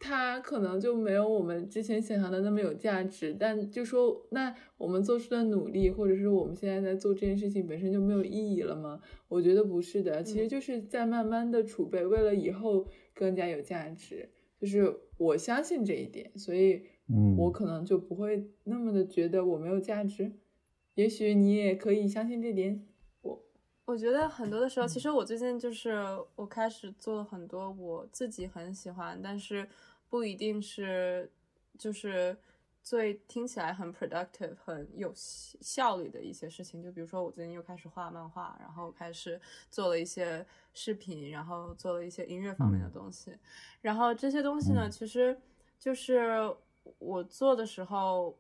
[0.01, 9.01] 它可能就没有我们之前想象的那么有价值，但就说那我们做出的努力，或者是我们现在在做这件事情本身就没有意义了吗？
[9.27, 14.29] 我觉得不是的，其实就是在慢慢的储备，为了以后更加有价值。
[14.61, 16.83] 就是我相信这一点，所以，
[17.37, 20.33] 我可能就不会那么的觉得我没有价值。
[20.95, 22.85] 也许你也可以相信这点。
[23.89, 26.05] 我我觉得很多的时候，其实我最近就是
[26.37, 29.69] 我开始做了很多我自己很喜欢，但是。
[30.11, 31.31] 不一定是，
[31.77, 32.35] 就是
[32.83, 36.83] 最听起来很 productive、很有效率的一些事情。
[36.83, 39.39] 就比如说，我最近又开始画漫画，然后开始
[39.71, 43.37] 做了一些视频，然后做了一些音乐方面的东西。
[43.83, 45.39] 然后这些东西呢，其实
[45.79, 46.57] 就是
[46.99, 48.35] 我做的时候，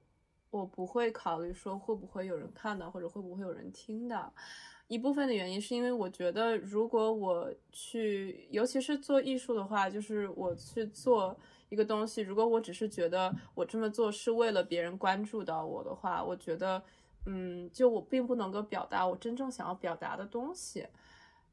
[0.48, 4.32] 我不会考虑说会不会有人看到，或者会不会有人听到。
[4.88, 11.36] 一部分的原因是因为我觉得，如果我去，尤其是做艺术的话，就是我去做
[11.68, 16.82] 一个东西，如果我只是觉得我这么做是为了别人关注到我的话，我觉得，
[17.26, 20.86] 嗯，就我并不能够表达我真正想要表达的东西。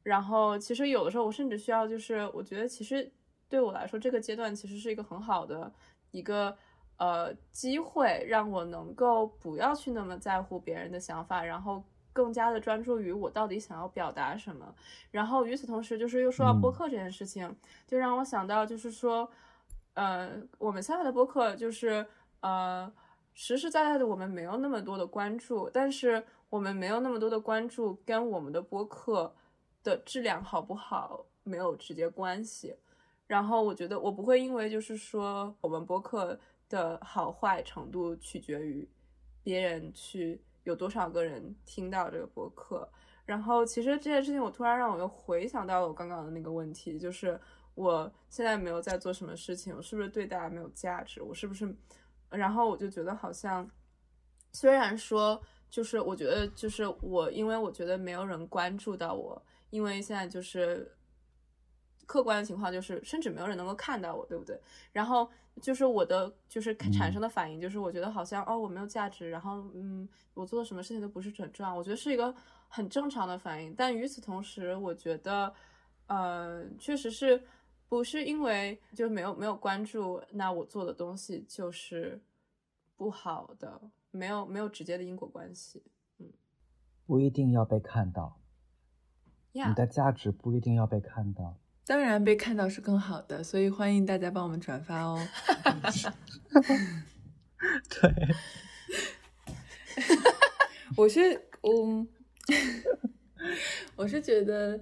[0.02, 3.12] 然后，其实有的时候我甚至需要，就是我觉得其实
[3.50, 5.70] 对我来说，这个阶段其实是一个很好的
[6.10, 6.56] 一个
[6.96, 11.84] 呃机会，让我能够不要去那么在乎别人的想法，然后。
[12.16, 14.74] 更加的专注于我到底想要表达什么，
[15.10, 17.54] 然后与此同时，就是又说到播客这件事情，
[17.86, 19.30] 就让我想到，就是说，
[19.92, 22.06] 呃，我们现在的播客就是
[22.40, 22.90] 呃，
[23.34, 29.34] 实实在在的我们没有那么多的关注，但是我们没有那么多的关注，跟我们的播客
[29.82, 32.74] 的质量好不好没有直接关系。
[33.26, 36.40] 然后我觉得我不会因为就是说我们播客
[36.70, 38.88] 的好坏程度取决于
[39.42, 40.40] 别人去。
[40.66, 42.86] 有多少个人听到这个播客？
[43.24, 47.40] 然后，其实这件事情，我突然让我又回想到了我刚刚的那个问题，就是
[47.74, 51.22] 我现在没有在做什么事情，我是不是对大家没有价值？
[51.22, 51.74] 我是不是？
[52.28, 53.68] 然后我就觉得好像，
[54.52, 55.40] 虽然说，
[55.70, 60.92] 就是我觉得，就是我，因为我觉得没有人关注到我，因为现在就是。
[62.06, 64.58] 客观的情况就是，甚至没有人能够看到我，对不对？
[64.92, 65.28] 然后
[65.60, 71.74] 就是我的，就是产生的反应，就是我觉得好像哦，我没有价值，然后嗯，我做的什么事情都不是很重要。
[71.74, 72.34] 我觉得是一个
[72.68, 73.74] 很正常的反应。
[73.74, 75.52] 但与此同时，我觉得，
[76.06, 77.42] 呃，确实是
[77.88, 82.20] 不是因为就没有没有关注，那我做的东西就是
[82.96, 83.80] 不好的，
[84.12, 85.82] 没有没有直接的因果关系。
[86.18, 86.30] 嗯，
[87.06, 88.38] 不一定要被看到，
[89.52, 91.56] 你的价值不一定要被看到。
[91.86, 95.24] 当然，被看到是更好的，所以欢迎大家帮我们转发哦。
[97.88, 98.10] 对，
[100.96, 102.08] 我是嗯，
[103.94, 104.80] 我是觉得，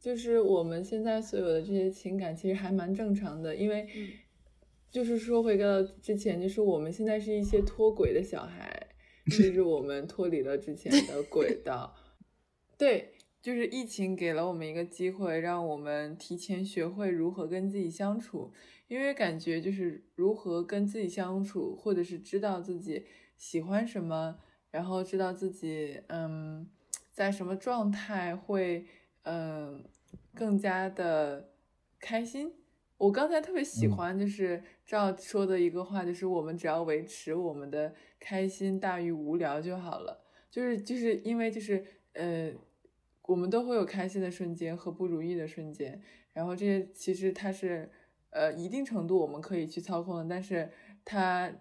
[0.00, 3.88] 就是我们现在所有的这些情感其实还蛮正常的，因为
[4.90, 8.88] 就是说回到之前，就是我们现在是一些脱轨的小孩，
[9.30, 11.94] 就是我们脱离了之前的轨道，
[12.76, 13.14] 对。
[13.42, 18.52] 就是疫情给了我们一个机会，让我们提前学会如何跟自己相处。
[18.88, 23.06] 因为感觉就是如何跟自己相处，或者是知道自己
[23.36, 24.36] 喜欢什么，
[24.70, 26.68] 然后知道自己嗯
[27.12, 28.84] 在什么状态会
[29.22, 29.84] 嗯
[30.34, 31.50] 更加的
[32.00, 32.52] 开心。
[32.98, 40.20] 我刚才特别喜欢就是赵说的一个话，就是我们只要维持我们的开心大于无聊就好了。
[40.50, 41.82] 就是就是因为就是
[42.14, 42.52] 呃。
[43.30, 46.02] 我们都会有开心的瞬间和不如意的瞬间，
[46.32, 47.88] 然后这些其实它是，
[48.30, 50.68] 呃，一定程度我们可以去操控的，但是
[51.04, 51.52] 它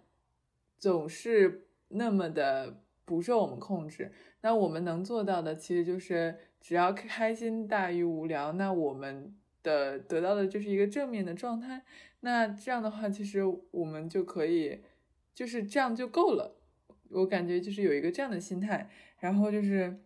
[0.80, 4.12] 总是那么的不受我们控制。
[4.42, 11.84] 那我们能做到的其实就是只要开心大于无聊，那我们的得到的就是一个正面的状态。
[12.22, 14.82] 那这样的话，其实我们就可以
[15.36, 16.56] 就是这样就够了。
[17.12, 18.90] 我感觉就是有一个这样的心态，
[19.20, 20.02] 然后就是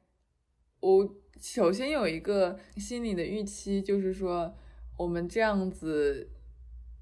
[0.81, 1.15] 我。
[1.43, 4.55] 首先有一个心理的预期，就是说
[4.97, 6.29] 我们这样子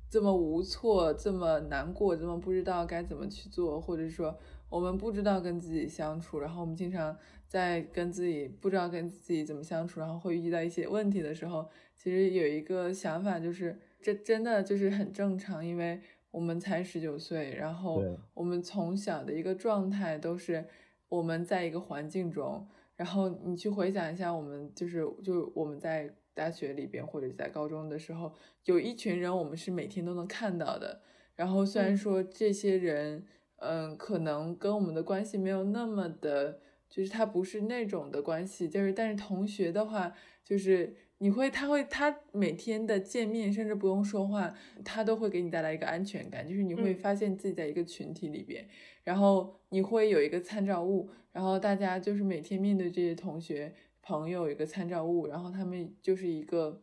[0.09, 4.35] 这么无措、这么难过、这么不知道该怎么去做，或者说
[4.67, 7.15] 我们不知道跟自己相处，然后我们经常
[7.47, 16.01] 在跟自己不知道跟自己怎么相处，然后会遇到一些问题的时候，其实有一个想法就是，这真的就是很正常，因为
[16.31, 18.03] 我们才十九岁，然后
[18.33, 20.65] 我们从小的一个状态都是
[21.09, 22.67] 我们在一个环境中。
[23.01, 28.31] 然后你去回想一下，我们就是就我们在大学里边或者在高中的时候，
[28.65, 31.01] 有一群人我们是每天都能看到的。
[31.35, 33.25] 然后虽然说这些人，
[33.57, 36.59] 嗯，可能跟我们的关系没有那么的，
[36.91, 40.13] 就是他不是那种的关系，就是但是同学的话，
[40.43, 44.53] 就是你会他会他每天的见面，甚至不用说话，
[44.83, 48.67] 他都会给你带来一个安全感，就是你会发现自己在一个群体里边。
[49.03, 53.73] 然后你会有一个参照物，然后大家就是每天面对这些同学
[54.03, 56.81] 朋友有一个参照物，然后他们就是一个，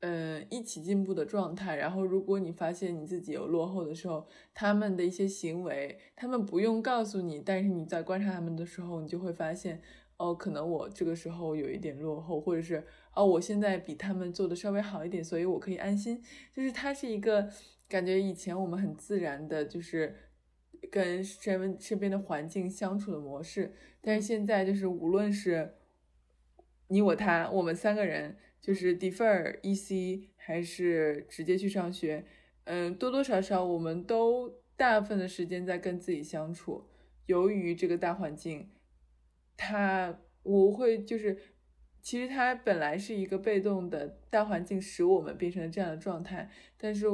[0.00, 1.76] 嗯，一起进步的状态。
[1.76, 9.80] 然后如果你发现你自己有落后的时候，他们的一些行为，他们不用告诉你，但是你在观察他们的时候，你就会发现，
[10.16, 12.84] 哦，可能我这个时候有一点落后，或者是
[13.14, 16.22] 哦，我现在比他们做的稍微好一点，所以我可以安心。
[16.54, 17.48] 就是它是一个
[17.88, 20.14] 感觉，以前我们很自然的，就是。
[20.92, 23.74] 跟身身边的环境相处的模式。
[24.00, 25.74] 但是现在就是无论是
[26.86, 32.24] 你我他，我们三个人就是 defer EC 还是直接去上学，
[32.64, 36.86] 嗯，多多少少我们都大部分的时间在跟自己相处。
[37.26, 38.70] 由于这个大环境，
[39.56, 41.36] 它我会就是，
[42.00, 46.50] 其实它本来是一个被动的大环境，使我们变成了这样的状态。
[46.78, 47.06] 但是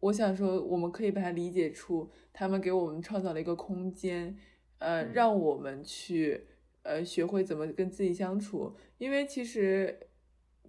[0.00, 4.36] 我想说，我们可以把它理解出，他们给我们创造了一个空间，
[4.78, 6.46] 呃，让我们去
[6.82, 8.76] 呃学会怎么跟自己相处。
[8.98, 9.98] 因为其实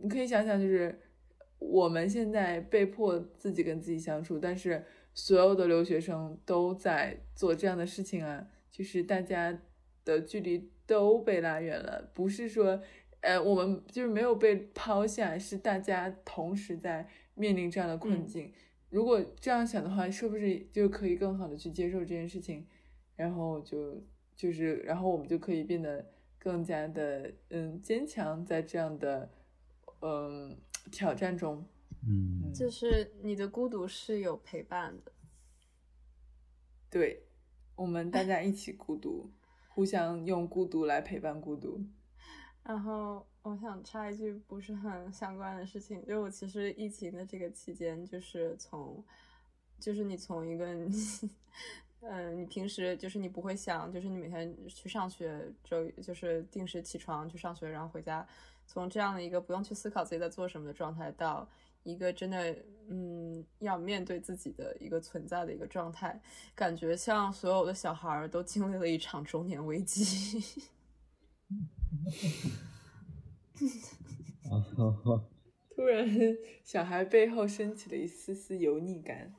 [0.01, 0.99] 你可以想想，就是
[1.59, 4.83] 我们现在被迫自己跟自己相处，但是
[5.13, 8.47] 所有的留学生都在做这样的事情啊。
[8.71, 9.59] 就是大家
[10.05, 12.81] 的距离都被拉远了，不是说，
[13.19, 18.51] 呃，我们就是没有被抛下，是大家同时在面临这样的困境。
[18.89, 22.65] 如果这样想的话，是不是就可以更好的去接受这件事情？
[23.17, 24.01] 然后就
[24.35, 26.05] 就是，然后我们就可以变得
[26.39, 29.29] 更加的嗯坚强，在这样的
[30.01, 30.57] 嗯
[30.91, 31.65] 挑战中，
[32.07, 35.11] 嗯，就是你的孤独是有陪伴的，
[36.89, 37.27] 对。
[37.73, 39.31] 我们大家一起孤独，
[39.69, 41.81] 互相用孤独来陪伴孤独。
[42.63, 49.03] 然后我想插一句不是很相关的事情，就我其实疫情的这个期间，就是从，
[49.79, 50.67] 就是你从一个，
[52.01, 58.27] 嗯， 你平时就是你不会想，就是你每天去上学，周就是定时起床去上学，然后回家，
[58.71, 61.47] 从这样的一个不用去思考自己在做什么的状态到。
[61.83, 62.55] 一个真的，
[62.89, 66.21] 嗯，要面对自己的一个存在的一个状态，
[66.53, 70.61] 感觉像所有的小孩儿都经历了一场中年危机。
[75.75, 76.07] 突然，
[76.63, 79.33] 小孩背后升起了一丝丝油腻感。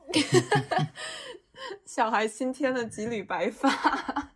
[1.87, 3.71] 小孩新添了几缕白发。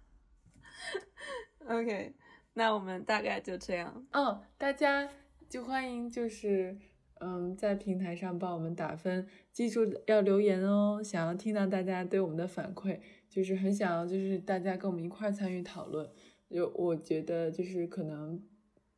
[1.66, 2.14] OK，
[2.56, 4.06] 那我们大概就这样。
[4.12, 5.08] 哦，大家
[5.48, 6.76] 就欢迎就是。
[7.18, 11.00] 嗯，在平台上帮我们打分，记住要留言哦。
[11.02, 12.98] 想要听到大家对我们的反馈，
[13.30, 16.06] 就是很想要，就是大家跟我们一块参与讨论。
[16.50, 18.38] 就我觉得，就是可能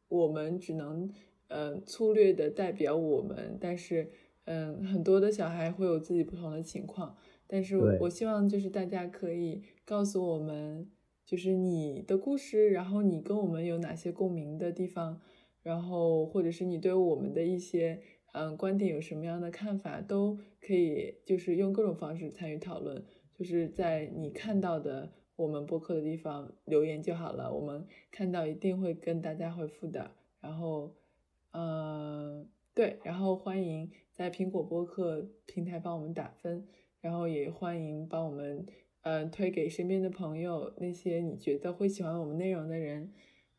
[0.09, 1.09] 我们只能
[1.47, 4.11] 嗯粗略的代表我们，但是
[4.47, 7.17] 嗯很多的小孩会有自己不同的情况。
[7.47, 10.91] 但是我希望就是大家可以告诉我们，
[11.29, 15.21] 就是你的故事，然后你跟我们有哪些共鸣的地方。
[15.63, 18.01] 然后，或者是你对我们的一些
[18.33, 30.13] 嗯观点有什么样的看法，都可以就是用各种方式参与讨论，就是在你看到的我们播客的地方留言就好了，我们看到一定会跟大家回复的。
[30.41, 30.95] 然后，
[31.53, 36.67] 嗯，对，然后欢迎在苹果播客平台帮我们打分，
[37.03, 38.65] 然后也欢迎帮我们
[39.09, 43.11] 嗯推给身边的朋友，那些你觉得会喜欢我们内容的人，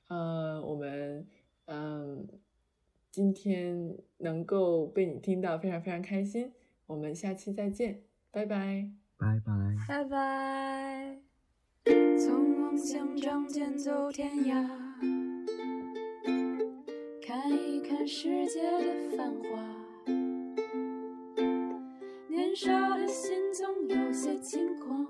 [0.10, 1.28] 嗯，我们。
[1.72, 2.28] 嗯，
[3.12, 6.52] 今天能够被你听到，非常非常开心。
[6.88, 8.02] 我们下期再见，
[8.32, 8.90] 拜拜，
[9.20, 9.54] 拜拜，
[9.88, 11.20] 拜拜。
[12.18, 14.68] 从梦想仗剑走天涯，
[17.22, 19.60] 看一看世界的繁华。
[22.28, 25.06] 年少的心总有些轻狂，